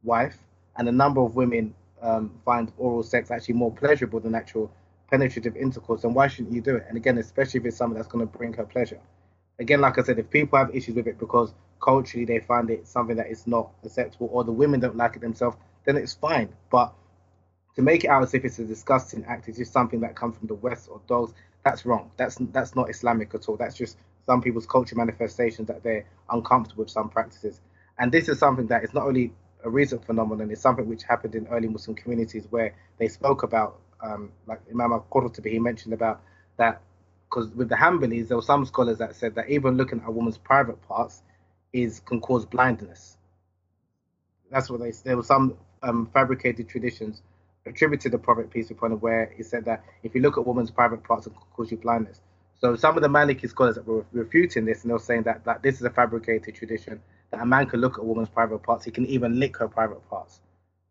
[0.02, 0.36] wife,
[0.76, 4.70] and a number of women um, find oral sex actually more pleasurable than actual
[5.10, 6.86] penetrative intercourse, then why shouldn't you do it?
[6.88, 9.00] And again, especially if it's something that's going to bring her pleasure.
[9.58, 12.86] Again, like I said, if people have issues with it because culturally they find it
[12.86, 16.50] something that is not acceptable, or the women don't like it themselves, then it's fine.
[16.70, 16.92] But
[17.76, 20.36] to make it out as if it's a disgusting act, it's just something that comes
[20.36, 21.32] from the West or dogs.
[21.64, 22.10] That's wrong.
[22.16, 23.56] That's that's not Islamic at all.
[23.56, 27.60] That's just some people's culture manifestations that they're uncomfortable with some practices.
[27.98, 29.32] And this is something that is not only
[29.64, 33.78] a recent phenomenon, it's something which happened in early Muslim communities where they spoke about,
[34.02, 36.22] um, like Imam al-Qurtubi, he mentioned about
[36.56, 36.80] that,
[37.28, 40.10] because with the Hanbalis, there were some scholars that said that even looking at a
[40.10, 41.22] woman's private parts
[41.72, 43.16] is can cause blindness.
[44.50, 44.90] That's what they.
[44.90, 47.22] There were some um, fabricated traditions
[47.66, 50.38] attributed to the Prophet peace be upon him, where he said that if you look
[50.38, 52.20] at woman's private parts, it can cause you blindness.
[52.58, 55.44] So some of the Maliki scholars that were refuting this, and they were saying that,
[55.44, 57.00] that this is a fabricated tradition,
[57.30, 59.68] that a man can look at a woman's private parts, he can even lick her
[59.68, 60.40] private parts.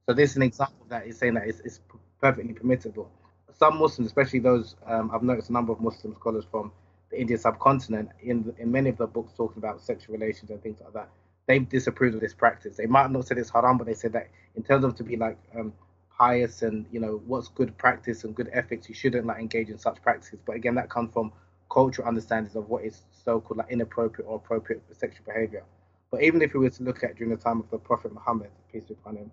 [0.08, 1.80] So this is an example that is saying that it's, it's
[2.20, 3.12] perfectly permissible.
[3.54, 6.72] Some Muslims, especially those, um, I've noticed a number of Muslim scholars from
[7.12, 10.80] the Indian subcontinent, in in many of the books talking about sexual relations and things
[10.82, 11.10] like that,
[11.48, 12.78] they disapproved of this practice.
[12.78, 15.18] They might not say it's haram, but they said that in terms of to be
[15.18, 15.74] like um,
[16.18, 19.78] pious and you know what's good practice and good ethics, you shouldn't like engage in
[19.78, 20.40] such practices.
[20.46, 21.32] But again, that comes from
[21.72, 25.64] cultural understandings of what is so-called like inappropriate or appropriate sexual behavior.
[26.12, 28.50] But even if we were to look at during the time of the Prophet Muhammad,
[28.72, 29.32] peace be upon him,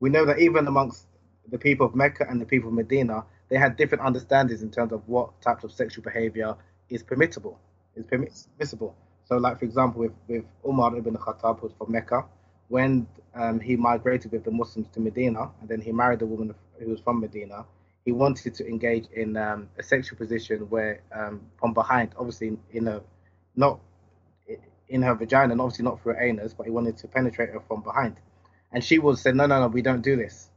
[0.00, 1.06] we know that even amongst
[1.50, 4.92] the people of Mecca and the people of Medina, they had different understandings in terms
[4.92, 6.54] of what types of sexual behavior
[6.88, 7.58] is permissible,
[7.96, 8.96] is permissible.
[9.24, 12.24] So, like for example, with, with Umar ibn Khattab, who's from Mecca,
[12.68, 16.54] when um, he migrated with the Muslims to Medina, and then he married a woman
[16.78, 17.64] who was from Medina,
[18.04, 22.88] he wanted to engage in um, a sexual position where, um, from behind, obviously in
[22.88, 23.00] a,
[23.56, 23.80] not
[24.88, 27.60] in her vagina, and obviously not through her anus, but he wanted to penetrate her
[27.68, 28.16] from behind.
[28.72, 30.49] And she was said, no, no, no, we don't do this.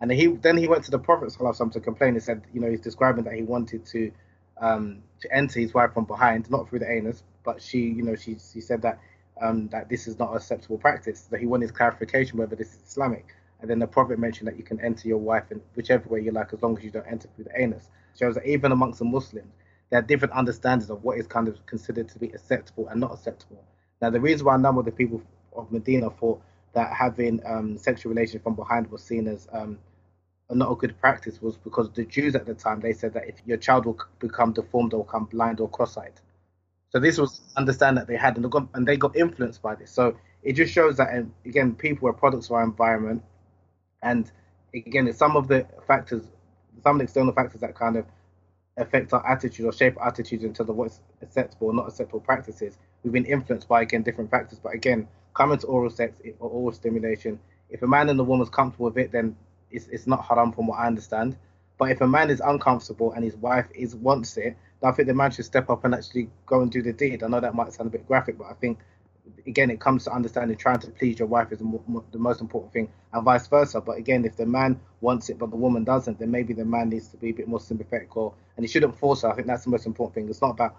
[0.00, 2.14] And he then he went to the Prophet to complain.
[2.14, 4.12] He said, you know, he's describing that he wanted to
[4.58, 8.14] um, to enter his wife from behind, not through the anus, but she, you know,
[8.14, 8.98] she she said that
[9.40, 11.22] um, that this is not acceptable practice.
[11.22, 13.34] That he wanted clarification whether this is Islamic.
[13.60, 16.30] And then the Prophet mentioned that you can enter your wife in whichever way you
[16.30, 17.88] like, as long as you don't enter through the anus.
[18.18, 19.52] Shows that even amongst the Muslims,
[19.88, 23.12] there are different understandings of what is kind of considered to be acceptable and not
[23.12, 23.64] acceptable.
[24.02, 25.22] Now, the reason why a number of the people
[25.54, 26.42] of Medina thought
[26.76, 29.78] that having um, sexual relations from behind was seen as um,
[30.50, 33.36] not a good practice was because the Jews at the time they said that if
[33.46, 36.20] your child will become deformed or become blind or cross-eyed.
[36.90, 39.74] So this was understand that they had and they got, and they got influenced by
[39.74, 39.90] this.
[39.90, 41.08] So it just shows that
[41.46, 43.22] again people are products of our environment,
[44.02, 44.30] and
[44.74, 46.24] again it's some of the factors,
[46.82, 48.04] some of the external factors that kind of
[48.76, 52.20] affect our attitude or shape our attitudes in terms of what's acceptable or not acceptable
[52.20, 52.76] practices.
[53.02, 56.72] We've been influenced by again different factors, but again coming to oral sex or oral
[56.72, 59.36] stimulation, if a man and a woman's comfortable with it, then
[59.70, 61.36] it's, it's not haram from what I understand.
[61.78, 65.14] But if a man is uncomfortable and his wife is wants it, I think the
[65.14, 67.22] man should step up and actually go and do the deed.
[67.22, 68.78] I know that might sound a bit graphic, but I think
[69.46, 72.88] again it comes to understanding trying to please your wife is the most important thing,
[73.12, 73.80] and vice versa.
[73.80, 76.90] But again, if the man wants it but the woman doesn't, then maybe the man
[76.90, 79.30] needs to be a bit more sympathetic, or and he shouldn't force her.
[79.30, 80.28] I think that's the most important thing.
[80.28, 80.76] It's not about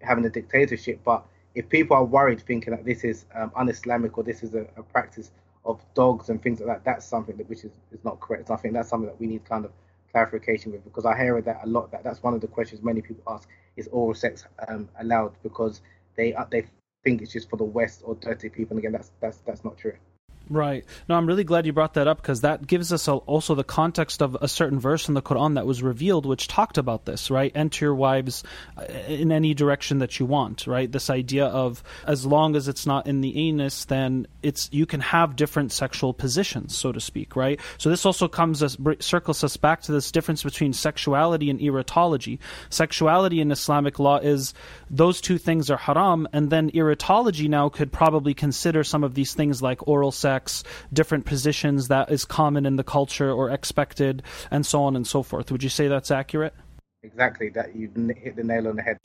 [0.00, 4.24] having a dictatorship, but if people are worried, thinking that this is um, un-Islamic or
[4.24, 5.32] this is a, a practice
[5.64, 8.50] of dogs and things like that, that's something that which is, is not correct.
[8.50, 9.72] I think that's something that we need kind of
[10.12, 11.90] clarification with because I hear that a lot.
[11.92, 15.32] That that's one of the questions many people ask: Is oral sex um, allowed?
[15.42, 15.82] Because
[16.16, 16.64] they uh, they
[17.04, 18.76] think it's just for the West or dirty people.
[18.76, 19.94] And again, that's that's that's not true.
[20.50, 20.84] Right.
[21.08, 24.20] No, I'm really glad you brought that up because that gives us also the context
[24.20, 27.52] of a certain verse in the Quran that was revealed, which talked about this, right?
[27.54, 28.42] Enter your wives
[28.76, 30.90] uh, in any direction that you want, right?
[30.90, 34.98] This idea of as long as it's not in the anus, then it's you can
[34.98, 37.60] have different sexual positions, so to speak, right?
[37.78, 42.40] So this also comes as circles us back to this difference between sexuality and erotology.
[42.70, 44.52] Sexuality in Islamic law is
[44.90, 49.32] those two things are haram, and then erotology now could probably consider some of these
[49.32, 50.39] things like oral sex
[50.92, 55.22] different positions that is common in the culture or expected, and so on and so
[55.22, 55.50] forth.
[55.50, 56.54] Would you say that's accurate?
[57.02, 58.98] Exactly, that you hit the nail on the head.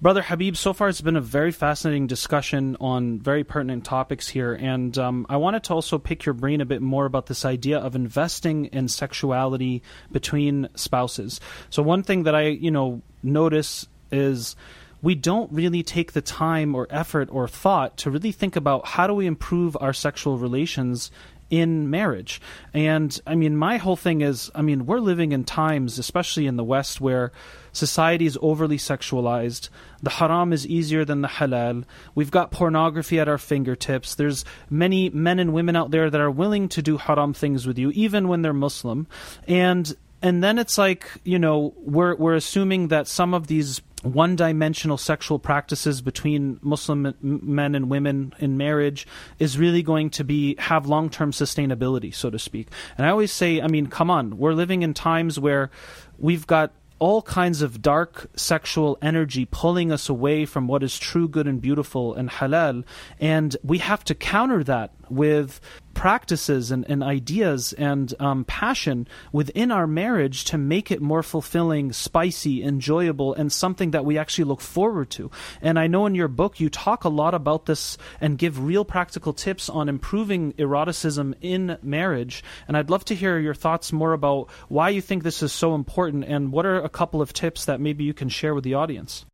[0.00, 4.54] Brother Habeeb, so far it's been a very fascinating discussion on very pertinent topics here,
[4.54, 7.78] and um, I wanted to also pick your brain a bit more about this idea
[7.78, 9.82] of investing in sexuality
[10.12, 11.40] between spouses.
[11.70, 14.54] So, one thing that I, you know, notice is
[15.02, 19.06] we don't really take the time or effort or thought to really think about how
[19.06, 21.10] do we improve our sexual relations
[21.50, 22.40] in marriage.
[22.72, 26.56] And I mean, my whole thing is, I mean, we're living in times, especially in
[26.56, 27.32] the West, where
[27.72, 29.68] society is overly sexualized.
[30.02, 31.84] The haram is easier than the halal.
[32.14, 34.14] We've got pornography at our fingertips.
[34.14, 37.78] There's many men and women out there that are willing to do haram things with
[37.78, 39.08] you, even when they're Muslim.
[39.48, 44.36] And and then it's like you know we're we're assuming that some of these one
[44.36, 49.06] dimensional sexual practices between Muslim men and women in marriage
[49.38, 52.68] is really going to be have long term sustainability, so to speak.
[52.96, 55.70] And I always say, I mean, come on, we're living in times where
[56.18, 61.26] we've got all kinds of dark sexual energy pulling us away from what is true,
[61.26, 62.84] good, and beautiful and halal.
[63.18, 65.60] And we have to counter that with
[65.94, 71.92] practices and, and ideas and um, passion within our marriage to make it more fulfilling,
[71.92, 75.30] spicy, enjoyable, and something that we actually look forward to.
[75.60, 78.84] And I know in your book you talk a lot about this and give real
[78.84, 82.42] practical tips on improving eroticism in marriage.
[82.68, 85.74] And I'd love to hear your thoughts more about why you think this is so
[85.74, 88.74] important and what are a couple of tips that maybe you can share with the
[88.74, 89.26] audience.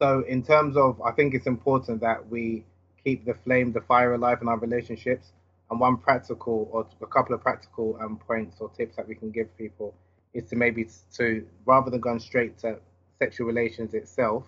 [0.00, 2.64] So, in terms of, I think it's important that we
[3.04, 5.32] keep the flame, the fire alive in our relationships.
[5.70, 9.30] And one practical or a couple of practical um, points or tips that we can
[9.30, 9.94] give people
[10.34, 12.78] is to maybe to rather than going straight to
[13.18, 14.44] sexual relations itself,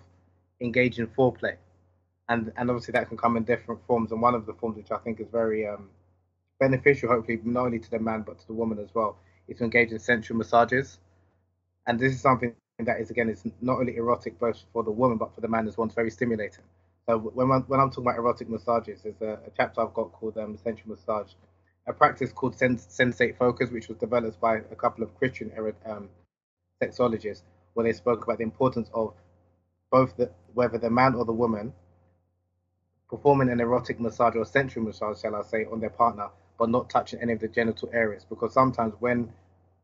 [0.61, 1.55] engage in foreplay.
[2.29, 4.11] And and obviously that can come in different forms.
[4.11, 5.89] And one of the forms which I think is very um,
[6.59, 9.63] beneficial, hopefully not only to the man but to the woman as well, is to
[9.65, 10.99] engage in sensual massages.
[11.87, 15.17] And this is something that is again is not only erotic both for the woman
[15.17, 15.85] but for the man as well.
[15.85, 16.65] It's very stimulating.
[17.09, 20.13] So when I'm, when I'm talking about erotic massages, there's a, a chapter I've got
[20.13, 21.33] called um, Sensual Massage,
[21.87, 25.51] a practice called Sens- Sensate Focus, which was developed by a couple of Christian
[25.85, 26.09] um,
[26.81, 27.43] sexologists,
[27.73, 29.13] where they spoke about the importance of
[29.91, 31.73] both the, whether the man or the woman
[33.09, 36.29] performing an erotic massage or sensual massage, shall I say, on their partner,
[36.59, 38.25] but not touching any of the genital areas.
[38.27, 39.31] Because sometimes when,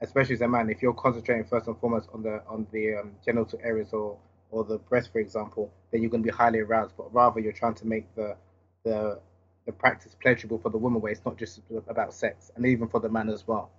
[0.02, 3.12] especially as a man, if you're concentrating first and foremost on the on the um,
[3.26, 4.18] genital areas or
[4.52, 6.94] or the breast, for example, then you're going to be highly aroused.
[6.98, 8.36] But rather, you're trying to make the
[8.84, 9.20] the
[9.66, 13.00] the practice pleasurable for the woman, where it's not just about sex, and even for
[13.00, 13.72] the man as well.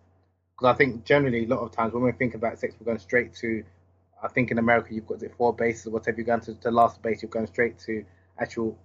[0.57, 2.99] Because I think generally, a lot of times when we think about sex, we're going
[2.99, 3.65] straight to.
[4.23, 6.19] I think in America, you've got the four bases, whatever.
[6.19, 8.05] You're going to the last base, you're going straight to
[8.39, 8.79] actual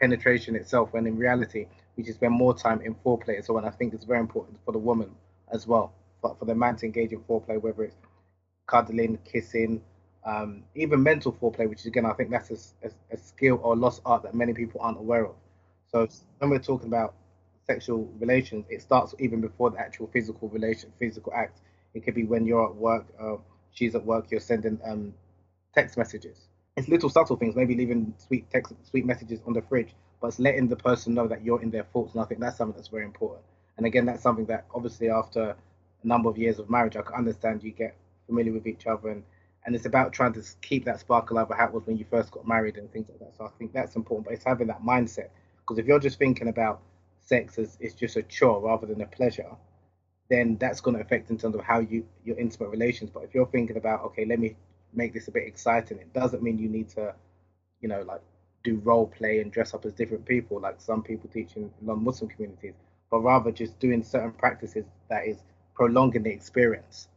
[0.00, 0.92] penetration itself.
[0.92, 3.44] When in reality, we just spend more time in foreplay.
[3.44, 5.10] So, and I think it's very important for the woman
[5.52, 7.96] as well, for, for the man to engage in foreplay, whether it's
[8.66, 9.80] cuddling, kissing,
[10.26, 13.76] um, even mental foreplay, which is again, I think that's a, a, a, skill or
[13.76, 15.36] lost art that many people aren't aware of.
[15.92, 16.08] So
[16.38, 17.14] when we're talking about
[17.64, 21.60] sexual relations, it starts even before the actual physical relation, physical act.
[21.94, 23.36] It could be when you're at work, uh,
[23.70, 25.14] she's at work, you're sending um,
[25.74, 26.48] text messages.
[26.76, 30.40] It's little subtle things, maybe leaving sweet text, sweet messages on the fridge, but it's
[30.40, 32.14] letting the person know that you're in their thoughts.
[32.14, 33.42] And I think that's something that's very important.
[33.76, 37.14] And again, that's something that obviously after a number of years of marriage, I can
[37.14, 37.94] understand you get
[38.26, 39.22] familiar with each other and
[39.66, 42.06] and it's about trying to keep that spark alive of how it was when you
[42.08, 43.36] first got married and things like that.
[43.36, 46.46] So I think that's important, but it's having that mindset because if you're just thinking
[46.46, 46.80] about
[47.20, 49.50] sex as it's just a chore rather than a pleasure,
[50.30, 53.10] then that's going to affect in terms of how you your intimate relations.
[53.10, 54.56] But if you're thinking about okay, let me
[54.94, 57.12] make this a bit exciting, it doesn't mean you need to,
[57.80, 58.22] you know, like
[58.62, 62.30] do role play and dress up as different people like some people teach in non-Muslim
[62.30, 62.74] communities,
[63.10, 65.38] but rather just doing certain practices that is
[65.74, 67.08] prolonging the experience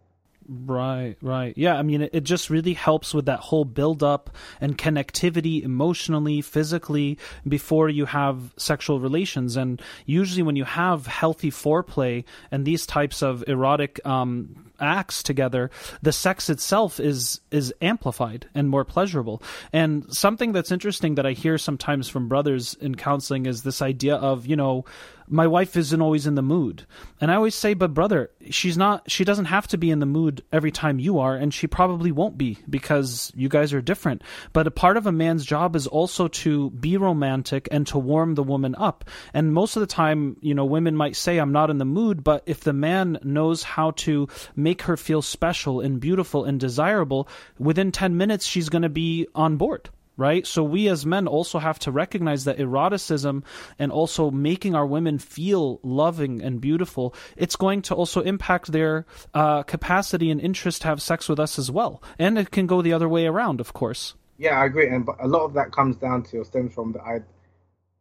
[0.51, 1.53] Right, right.
[1.55, 5.61] Yeah, I mean, it, it, just really helps with that whole build up and connectivity
[5.63, 9.55] emotionally, physically before you have sexual relations.
[9.55, 15.69] And usually, when you have healthy foreplay and these types of erotic um, acts together,
[16.01, 19.43] the sex itself is is amplified and more pleasurable.
[19.71, 24.15] And something that's interesting that I hear sometimes from brothers in counseling is this idea
[24.15, 24.85] of, you know,
[25.29, 26.85] my wife isn't always in the mood.
[27.21, 30.05] And I always say, but brother, she's not, she doesn't have to be in the
[30.05, 34.23] mood every time you are, and she probably won't be because you guys are different.
[34.53, 38.35] But a part of a man's job is also to be romantic and to warm
[38.35, 39.05] the woman up.
[39.33, 42.23] And most of the time, you know, women might say, I'm not in the mood,
[42.23, 47.27] but if the man knows how to make her feel special and beautiful and desirable,
[47.59, 50.45] within 10 minutes, she's going to be on board right?
[50.45, 53.43] So we as men also have to recognize that eroticism
[53.79, 59.05] and also making our women feel loving and beautiful, it's going to also impact their
[59.33, 62.03] uh, capacity and interest to have sex with us as well.
[62.19, 64.13] And it can go the other way around, of course.
[64.37, 64.89] Yeah, I agree.
[64.89, 67.21] And a lot of that comes down to or stems from the, I,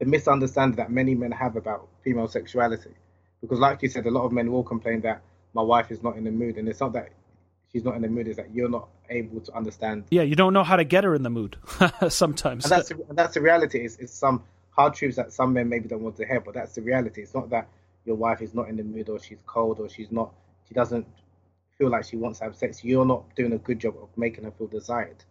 [0.01, 2.91] the misunderstanding that many men have about female sexuality.
[3.41, 5.23] Because, like you said, a lot of men will complain that
[5.55, 7.11] my wife is not in the mood, and it's not that
[7.73, 10.05] she's not in the mood is that you're not able to understand.
[10.11, 11.57] Yeah, you don't know how to get her in the mood
[12.09, 12.65] sometimes.
[12.65, 13.85] And that's the, that's the reality.
[13.85, 16.75] It's, it's some hard truths that some men maybe don't want to hear, but that's
[16.75, 17.23] the reality.
[17.23, 17.69] It's not that
[18.05, 20.33] your wife is not in the mood or she's cold or she's not
[20.69, 21.07] she doesn't
[21.79, 24.45] feel like she wants to have sex, you're not doing a good job of making
[24.45, 25.25] her feel desired.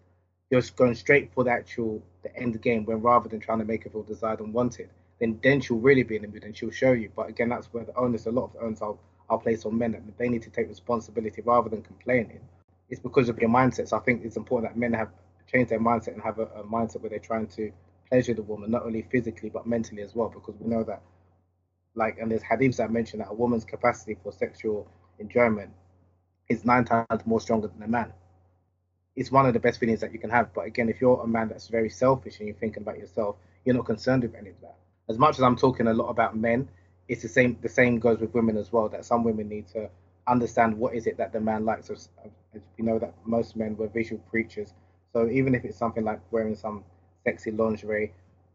[0.49, 3.65] You're just going straight for the actual the end game when rather than trying to
[3.65, 6.55] make her feel desired and wanted, then then she'll really be in the mood and
[6.55, 7.11] she'll show you.
[7.15, 8.99] But again, that's where the onus, a lot of the onus I'll,
[9.29, 12.39] I'll place on men, that they need to take responsibility rather than complaining.
[12.89, 13.89] It's because of your mindset.
[13.89, 15.09] So I think it's important that men have
[15.51, 17.71] changed their mindset and have a, a mindset where they're trying to
[18.09, 21.01] pleasure the woman, not only physically but mentally as well, because we know that,
[21.95, 24.87] like, and there's hadiths that mention that a woman's capacity for sexual
[25.19, 25.71] enjoyment
[26.47, 28.13] is nine times more stronger than a man.
[29.15, 30.53] It's one of the best feelings that you can have.
[30.53, 33.75] But again, if you're a man that's very selfish and you're thinking about yourself, you're
[33.75, 34.77] not concerned with any of that.
[35.09, 36.69] As much as I'm talking a lot about men,
[37.07, 37.57] it's the same.
[37.61, 38.89] The same goes with women as well.
[38.89, 39.89] That some women need to
[40.27, 41.89] understand what is it that the man likes.
[41.89, 42.09] As,
[42.77, 44.73] you know, that most men were visual creatures.
[45.13, 46.83] So even if it's something like wearing some
[47.23, 48.13] sexy lingerie,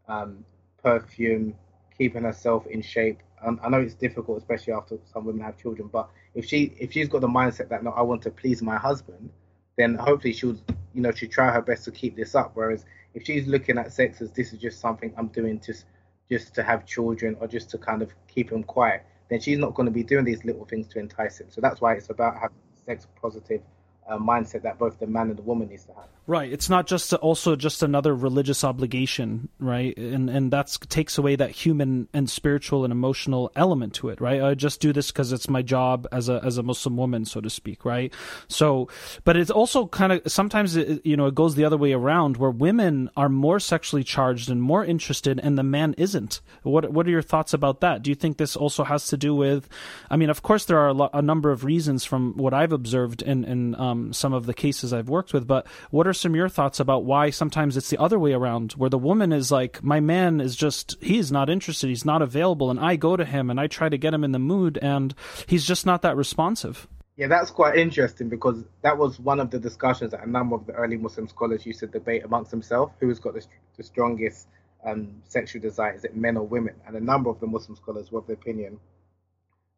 [0.08, 0.44] um,
[0.82, 1.54] perfume,
[1.96, 3.18] keeping herself in shape.
[3.44, 5.88] Um, I know it's difficult, especially after some women have children.
[5.92, 8.76] But if she if she's got the mindset that no, I want to please my
[8.76, 9.30] husband,
[9.76, 10.56] then hopefully she'll
[10.94, 12.52] you know she try her best to keep this up.
[12.54, 12.84] Whereas
[13.14, 15.84] if she's looking at sex as this is just something I'm doing just
[16.32, 19.74] just to have children or just to kind of keep him quiet, then she's not
[19.74, 21.48] going to be doing these little things to entice him.
[21.50, 22.56] So that's why it's about having
[22.86, 23.60] sex positive
[24.08, 26.04] uh, mindset that both the man and the woman needs to have.
[26.26, 26.52] Right.
[26.52, 29.96] It's not just also just another religious obligation, right?
[29.98, 34.40] And and that takes away that human and spiritual and emotional element to it, right?
[34.40, 37.40] I just do this because it's my job as a as a Muslim woman, so
[37.40, 38.12] to speak, right?
[38.46, 38.88] So,
[39.24, 42.36] but it's also kind of sometimes it, you know it goes the other way around,
[42.36, 46.40] where women are more sexually charged and more interested, and the man isn't.
[46.62, 48.02] What what are your thoughts about that?
[48.02, 49.68] Do you think this also has to do with?
[50.08, 52.72] I mean, of course, there are a, lo- a number of reasons from what I've
[52.72, 56.32] observed in in um, some of the cases I've worked with, but what are some
[56.32, 59.52] of your thoughts about why sometimes it's the other way around, where the woman is
[59.52, 63.24] like, my man is just, he's not interested, he's not available, and I go to
[63.24, 65.14] him and I try to get him in the mood, and
[65.46, 66.88] he's just not that responsive.
[67.16, 70.66] Yeah, that's quite interesting because that was one of the discussions that a number of
[70.66, 73.44] the early Muslim scholars used to debate amongst themselves who's got the,
[73.76, 74.48] the strongest
[74.84, 76.74] um, sexual desire, is it men or women?
[76.86, 78.80] And a number of the Muslim scholars were of the opinion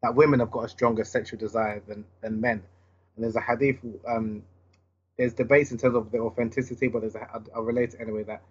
[0.01, 2.63] that women have got a stronger sexual desire than, than men.
[3.15, 4.43] And there's a hadith um,
[5.17, 8.41] there's debates in terms of the authenticity, but there's a, I'll relate it anyway that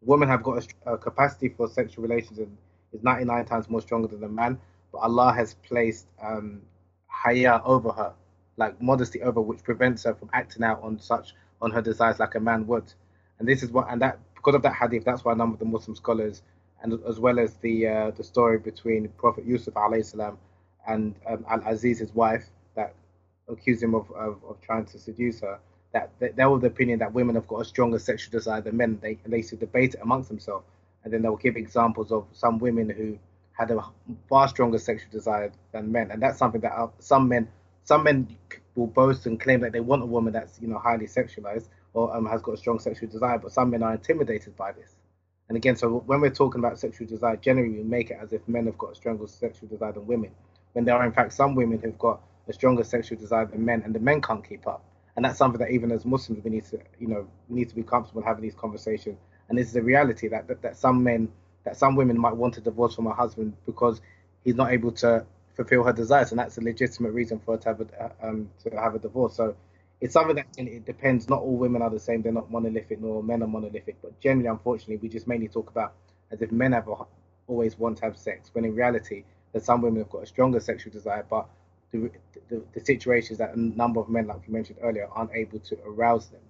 [0.00, 2.56] women have got a, a, capacity for sexual relations and
[2.92, 4.58] is 99 times more stronger than a man,
[4.92, 6.62] but Allah has placed um,
[7.08, 8.12] haya over her,
[8.56, 12.34] like modesty over, which prevents her from acting out on such on her desires like
[12.34, 12.92] a man would.
[13.38, 15.58] And this is what, and that because of that hadith, that's why a number of
[15.58, 16.42] the Muslim scholars,
[16.82, 20.38] and as well as the uh, the story between Prophet Yusuf alayhi salam
[20.86, 22.44] and um, Al Aziz, his wife,
[23.48, 25.58] accused him of, of, of trying to seduce her
[25.92, 28.98] that they were the opinion that women have got a stronger sexual desire than men.
[29.00, 30.66] They they used to debate it amongst themselves,
[31.04, 33.18] and then they'll give examples of some women who
[33.52, 33.82] had a
[34.28, 37.48] far stronger sexual desire than men, and that's something that uh, some men
[37.84, 38.36] some men
[38.74, 42.14] will boast and claim that they want a woman that's you know highly sexualized or
[42.14, 44.96] um, has got a strong sexual desire, but some men are intimidated by this.
[45.48, 48.46] And again, so when we're talking about sexual desire, generally we make it as if
[48.48, 50.32] men have got a stronger sexual desire than women,
[50.72, 53.82] when there are in fact some women who've got a stronger sexual desire than men,
[53.84, 54.84] and the men can't keep up
[55.16, 57.82] and that's something that even as Muslims we need to you know need to be
[57.82, 59.18] comfortable having these conversations.
[59.48, 61.28] And this is a reality that, that that some men
[61.64, 64.00] that some women might want a divorce from her husband because
[64.44, 65.24] he's not able to
[65.54, 68.70] fulfill her desires, and that's a legitimate reason for her to have a um, to
[68.76, 69.34] have a divorce.
[69.34, 69.56] So
[70.00, 71.28] it's something that it depends.
[71.28, 73.96] Not all women are the same; they're not monolithic, nor men are monolithic.
[74.02, 75.94] But generally, unfortunately, we just mainly talk about
[76.30, 76.88] as if men have
[77.46, 80.60] always want to have sex, when in reality, that some women have got a stronger
[80.60, 81.48] sexual desire, but
[81.92, 82.10] the,
[82.48, 85.78] the, the situations that a number of men, like you mentioned earlier, aren't able to
[85.86, 86.40] arouse them.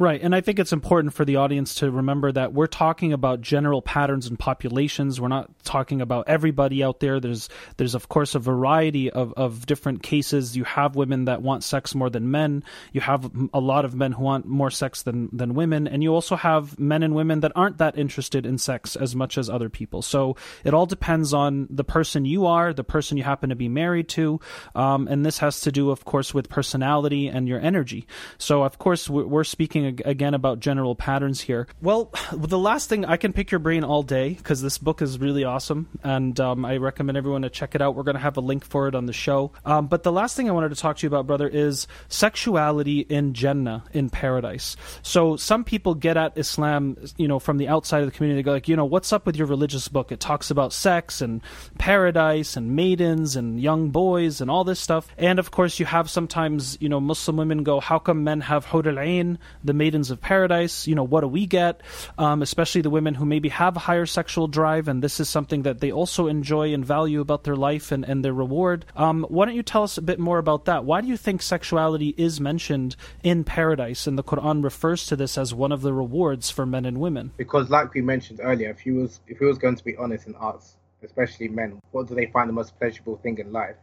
[0.00, 0.22] Right.
[0.22, 3.82] And I think it's important for the audience to remember that we're talking about general
[3.82, 5.20] patterns and populations.
[5.20, 7.20] We're not talking about everybody out there.
[7.20, 10.56] There's there's of course a variety of, of different cases.
[10.56, 12.64] You have women that want sex more than men.
[12.94, 15.86] You have a lot of men who want more sex than, than women.
[15.86, 19.36] And you also have men and women that aren't that interested in sex as much
[19.36, 20.00] as other people.
[20.00, 20.34] So
[20.64, 24.08] it all depends on the person you are, the person you happen to be married
[24.10, 24.40] to.
[24.74, 28.06] Um, and this has to do, of course, with personality and your energy.
[28.38, 31.66] So, of course, we're speaking again about general patterns here.
[31.80, 35.18] Well, the last thing I can pick your brain all day because this book is
[35.18, 37.94] really awesome, and um, I recommend everyone to check it out.
[37.94, 39.52] We're going to have a link for it on the show.
[39.64, 43.00] Um, but the last thing I wanted to talk to you about, brother, is sexuality
[43.00, 44.76] in Jannah, in paradise.
[45.02, 48.40] So some people get at Islam, you know, from the outside of the community.
[48.40, 50.12] They go like, you know, what's up with your religious book?
[50.12, 51.42] It talks about sex and
[51.78, 55.08] paradise and maidens and young boys and all this stuff.
[55.18, 58.66] And of course, you have sometimes, you know, Muslim women go, how come men have
[58.66, 59.38] hur al-ain,
[59.70, 60.88] the maidens of paradise.
[60.88, 61.80] You know, what do we get?
[62.18, 65.62] Um, especially the women who maybe have a higher sexual drive, and this is something
[65.62, 68.84] that they also enjoy and value about their life and, and their reward.
[68.96, 70.84] Um, why don't you tell us a bit more about that?
[70.84, 75.38] Why do you think sexuality is mentioned in paradise, and the Quran refers to this
[75.38, 77.30] as one of the rewards for men and women?
[77.36, 80.26] Because, like we mentioned earlier, if he was if he was going to be honest
[80.26, 83.76] in arts, especially men, what do they find the most pleasurable thing in life?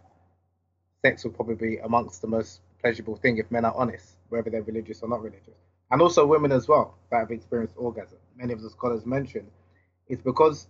[1.01, 4.61] Sex will probably be amongst the most pleasurable thing if men are honest, whether they're
[4.63, 5.55] religious or not religious.
[5.91, 8.17] And also women as well that have experienced orgasm.
[8.35, 9.49] Many of the scholars mentioned
[10.07, 10.67] it's because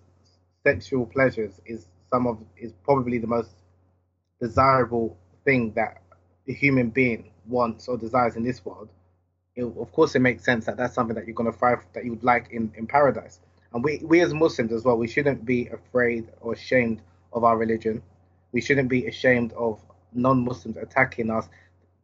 [0.64, 3.52] sexual pleasures is some of is probably the most
[4.42, 6.02] desirable thing that
[6.46, 8.90] the human being wants or desires in this world.
[9.56, 12.06] It, of course, it makes sense that that's something that you're going to thrive that
[12.06, 13.40] you would like in, in paradise.
[13.74, 17.02] And we, we as Muslims as well, we shouldn't be afraid or ashamed
[17.34, 18.02] of our religion.
[18.52, 19.82] We shouldn't be ashamed of
[20.14, 21.50] non-Muslims attacking us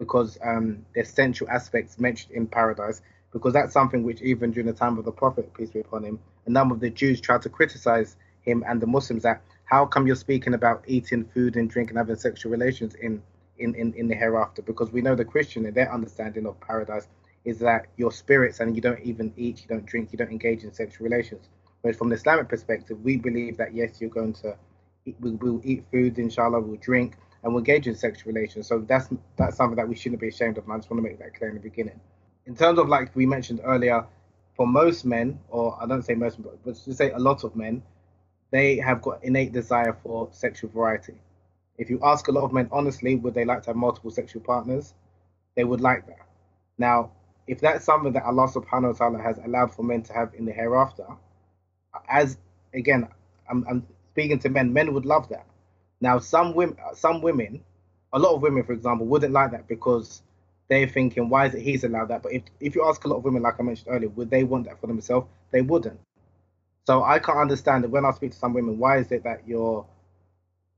[0.03, 3.01] because um, there's sensual aspects mentioned in paradise.
[3.31, 6.19] Because that's something which even during the time of the Prophet, peace be upon him,
[6.45, 10.05] a number of the Jews tried to criticize him and the Muslims that how come
[10.05, 13.23] you're speaking about eating food and drink and having sexual relations in,
[13.57, 14.61] in, in, in the hereafter?
[14.61, 17.07] Because we know the Christian and their understanding of paradise
[17.45, 20.63] is that your spirits and you don't even eat, you don't drink, you don't engage
[20.63, 21.47] in sexual relations.
[21.81, 24.57] Whereas from the Islamic perspective, we believe that yes, you're going to
[25.05, 28.67] eat, we will eat food, inshallah, we'll drink, and we'll engage in sexual relations.
[28.67, 30.63] So that's that's something that we shouldn't be ashamed of.
[30.63, 31.99] And I just want to make that clear in the beginning.
[32.45, 34.05] In terms of like we mentioned earlier,
[34.55, 37.83] for most men, or I don't say most, but to say a lot of men,
[38.51, 41.15] they have got innate desire for sexual variety.
[41.77, 44.41] If you ask a lot of men honestly, would they like to have multiple sexual
[44.41, 44.93] partners?
[45.55, 46.27] They would like that.
[46.77, 47.11] Now,
[47.47, 50.45] if that's something that Allah subhanahu wa ta'ala has allowed for men to have in
[50.45, 51.05] the hereafter,
[52.07, 52.37] as
[52.73, 53.07] again,
[53.49, 55.45] I'm, I'm speaking to men, men would love that.
[56.03, 57.63] Now, some women, some women,
[58.11, 60.21] a lot of women, for example, wouldn't like that because
[60.67, 62.23] they're thinking, why is it he's allowed that?
[62.23, 64.43] But if, if you ask a lot of women, like I mentioned earlier, would they
[64.43, 65.27] want that for themselves?
[65.51, 65.97] They wouldn't.
[66.85, 69.47] So I can't understand that when I speak to some women, why is it that
[69.47, 69.85] you're,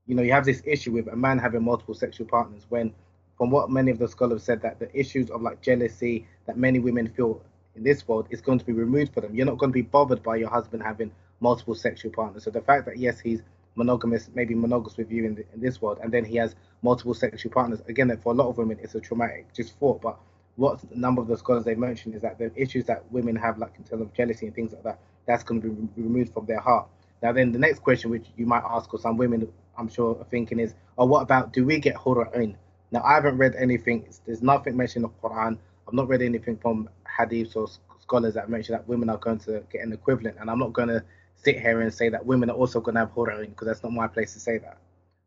[0.06, 2.94] you know, you have this issue with a man having multiple sexual partners when,
[3.36, 6.78] from what many of the scholars said, that the issues of like jealousy that many
[6.78, 7.42] women feel
[7.74, 9.34] in this world is going to be removed for them.
[9.34, 12.44] You're not going to be bothered by your husband having multiple sexual partners.
[12.44, 13.42] So the fact that yes, he's
[13.76, 17.14] monogamous, maybe monogamous with you in, the, in this world, and then he has multiple
[17.14, 17.80] sexual partners.
[17.88, 20.02] Again, for a lot of women, it's a traumatic just thought.
[20.02, 20.18] But
[20.56, 23.58] what a number of the scholars they mentioned is that the issues that women have,
[23.58, 26.46] like in terms of jealousy and things like that, that's going to be removed from
[26.46, 26.88] their heart.
[27.22, 29.48] Now, then the next question, which you might ask, or some women,
[29.78, 32.56] I'm sure, are thinking is, oh, what about do we get hura'in?
[32.92, 34.06] Now, I haven't read anything.
[34.26, 35.58] There's nothing mentioned in the Quran.
[35.86, 37.68] I've not read anything from hadiths or
[38.00, 40.36] scholars that mention that women are going to get an equivalent.
[40.40, 41.02] And I'm not going to
[41.42, 43.92] sit here and say that women are also going to have hura'in because that's not
[43.92, 44.78] my place to say that.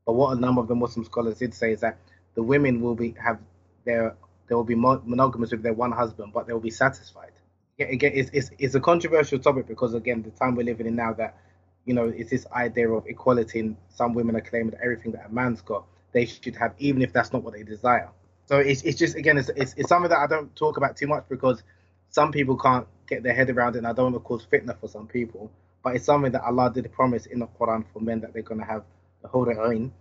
[0.05, 1.97] But what a number of the Muslim scholars did say is that
[2.35, 3.39] the women will be have
[3.85, 4.15] their
[4.47, 7.31] they will be monogamous with their one husband, but they will be satisfied.
[7.79, 11.13] Again, it's, it's, it's a controversial topic because again, the time we're living in now
[11.13, 11.37] that
[11.85, 15.27] you know it's this idea of equality, and some women are claiming that everything that
[15.27, 18.09] a man's got they should have, even if that's not what they desire.
[18.47, 21.07] So it's, it's just again, it's, it's, it's something that I don't talk about too
[21.07, 21.61] much because
[22.09, 24.79] some people can't get their head around it, and I don't want to cause fitna
[24.79, 25.51] for some people.
[25.83, 28.59] But it's something that Allah did promise in the Quran for men that they're going
[28.59, 28.83] to have
[29.21, 29.91] the hura'in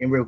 [0.00, 0.26] in real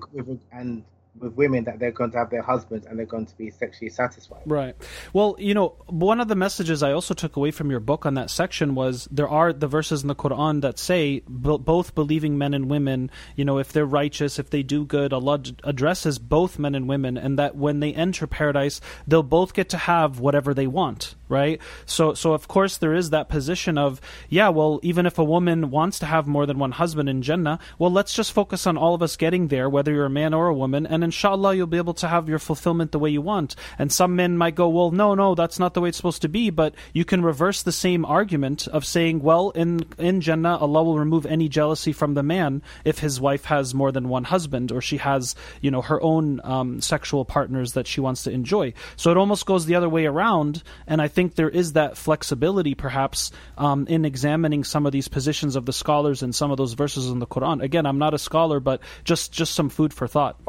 [0.53, 0.85] and
[1.21, 3.91] with women that they're going to have their husbands and they're going to be sexually
[3.91, 4.43] satisfied.
[4.47, 4.75] Right.
[5.13, 8.15] Well, you know, one of the messages I also took away from your book on
[8.15, 12.55] that section was there are the verses in the Quran that say both believing men
[12.55, 16.75] and women, you know, if they're righteous, if they do good, Allah addresses both men
[16.75, 20.67] and women, and that when they enter paradise, they'll both get to have whatever they
[20.67, 21.61] want right?
[21.87, 25.71] So, so of course there is that position of, yeah, well, even if a woman
[25.71, 28.95] wants to have more than one husband in Jannah, well, let's just focus on all
[28.95, 31.79] of us getting there, whether you're a man or a woman, and inshallah you'll be
[31.79, 33.57] able to have your fulfillment the way you want.
[33.79, 36.29] And some men might go, well, no, no, that's not the way it's supposed to
[36.29, 40.85] be, but you can reverse the same argument of saying, well, in in Jannah, Allah
[40.85, 44.71] will remove any jealousy from the man if his wife has more than one husband
[44.71, 48.75] or she has, you know, her own um, sexual partners that she wants to enjoy.
[48.97, 52.75] So it almost goes the other way around, and I think there is that flexibility,
[52.75, 56.75] perhaps, um, in examining some of these positions of the scholars and some of those
[56.75, 57.63] verses in the Quran.
[57.63, 60.45] Again, I'm not a scholar, but just just some food for thought.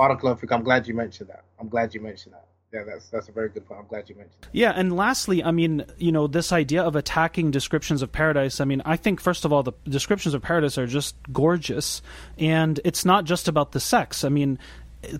[0.51, 1.43] I'm glad you mentioned that.
[1.59, 2.45] I'm glad you mentioned that.
[2.71, 3.79] Yeah, that's that's a very good point.
[3.79, 4.35] I'm glad you mentioned.
[4.41, 4.49] That.
[4.51, 8.61] Yeah, and lastly, I mean, you know, this idea of attacking descriptions of paradise.
[8.61, 12.03] I mean, I think first of all, the descriptions of paradise are just gorgeous,
[12.37, 14.23] and it's not just about the sex.
[14.23, 14.59] I mean,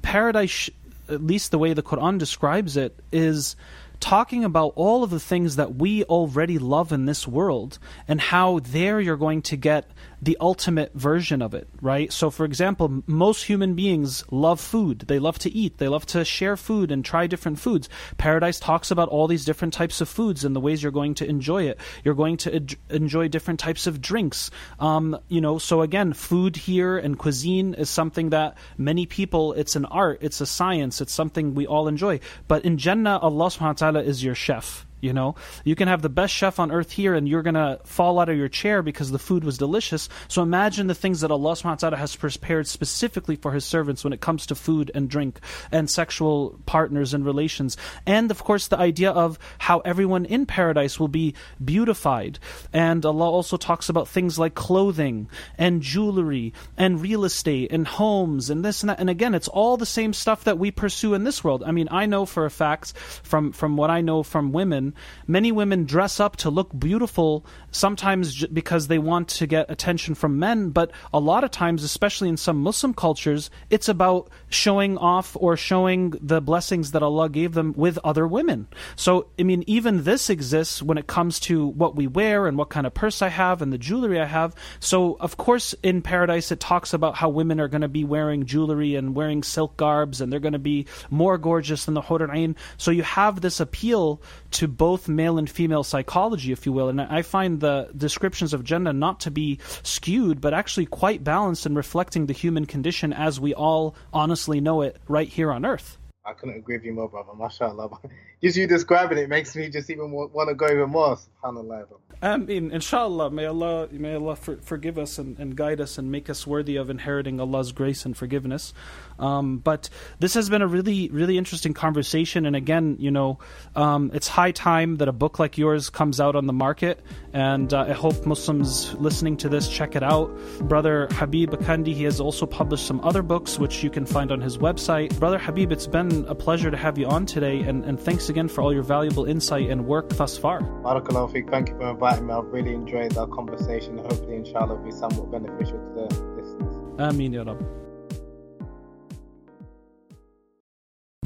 [0.03, 0.69] paradise,
[1.07, 3.55] at least the way the Quran describes it, is
[3.99, 8.59] talking about all of the things that we already love in this world and how
[8.59, 9.89] there you're going to get
[10.21, 12.11] the ultimate version of it, right?
[12.11, 14.99] So, for example, most human beings love food.
[15.07, 15.77] They love to eat.
[15.77, 17.89] They love to share food and try different foods.
[18.17, 21.29] Paradise talks about all these different types of foods and the ways you're going to
[21.29, 21.79] enjoy it.
[22.03, 24.51] You're going to enjoy different types of drinks.
[24.79, 29.75] Um, you know, so again, food here and cuisine is something that many people, it's
[29.75, 32.19] an art, it's a science, it's something we all enjoy.
[32.47, 34.85] But in Jannah, Allah subhanahu wa ta'ala is your chef.
[35.01, 38.19] You know, you can have the best chef on earth here, and you're gonna fall
[38.19, 40.09] out of your chair because the food was delicious.
[40.27, 44.03] So imagine the things that Allah Subhanahu wa Taala has prepared specifically for His servants
[44.03, 45.39] when it comes to food and drink
[45.71, 50.99] and sexual partners and relations, and of course the idea of how everyone in paradise
[50.99, 52.39] will be beautified.
[52.73, 58.49] And Allah also talks about things like clothing and jewelry and real estate and homes
[58.49, 58.99] and this and that.
[58.99, 61.63] And again, it's all the same stuff that we pursue in this world.
[61.65, 64.88] I mean, I know for a fact from from what I know from women
[65.27, 70.39] many women dress up to look beautiful sometimes because they want to get attention from
[70.39, 75.35] men but a lot of times especially in some muslim cultures it's about showing off
[75.39, 80.03] or showing the blessings that allah gave them with other women so i mean even
[80.03, 83.29] this exists when it comes to what we wear and what kind of purse i
[83.29, 87.29] have and the jewelry i have so of course in paradise it talks about how
[87.29, 90.59] women are going to be wearing jewelry and wearing silk garbs and they're going to
[90.59, 92.55] be more gorgeous than the Hur'ain.
[92.77, 96.89] so you have this appeal to both male and female psychology, if you will.
[96.89, 101.65] And I find the descriptions of gender not to be skewed, but actually quite balanced
[101.65, 105.97] and reflecting the human condition as we all honestly know it right here on earth.
[106.25, 107.31] I couldn't agree with you more, brother.
[108.41, 111.17] Just you describing it it makes me just even want to go even more.
[111.43, 111.87] SubhanAllah.
[112.21, 116.29] Mean, inshallah, may Allah, may Allah for, forgive us and, and, guide us and make
[116.29, 118.73] us worthy of inheriting Allah's grace and forgiveness.
[119.19, 119.89] Um, but
[120.19, 122.45] this has been a really, really interesting conversation.
[122.45, 123.39] And again, you know,
[123.73, 126.99] um, it's high time that a book like yours comes out on the market.
[127.31, 130.29] And uh, I hope Muslims listening to this check it out.
[130.61, 134.41] Brother Habeeb Akande, he has also published some other books, which you can find on
[134.41, 135.17] his website.
[135.19, 137.61] Brother Habeeb, it's been a pleasure to have you on today.
[137.61, 140.61] And, and thanks again for all your valuable insight and work thus far.
[140.61, 141.49] Barakallahu fik.
[141.49, 142.33] Thank you for inviting me.
[142.33, 143.97] I've really enjoyed our conversation.
[143.97, 146.07] Hopefully, inshallah, will be somewhat beneficial to the
[146.37, 146.75] listeners.
[146.99, 147.59] Ameen, Ya Rab.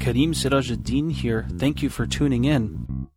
[0.00, 1.46] Kareem Sirajuddin here.
[1.56, 3.08] Thank you for tuning in.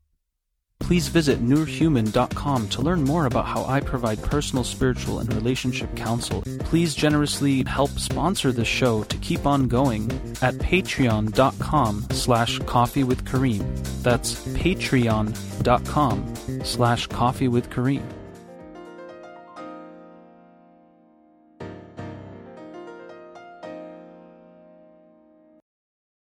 [0.80, 6.44] Please visit nurhuman.com to learn more about how I provide personal, spiritual, and relationship counsel.
[6.60, 10.06] Please generously help sponsor the show to keep on going
[10.42, 13.66] at patreon.com slash coffee with Kareem.
[14.02, 18.17] That's patreon.com slash coffee with Kareem.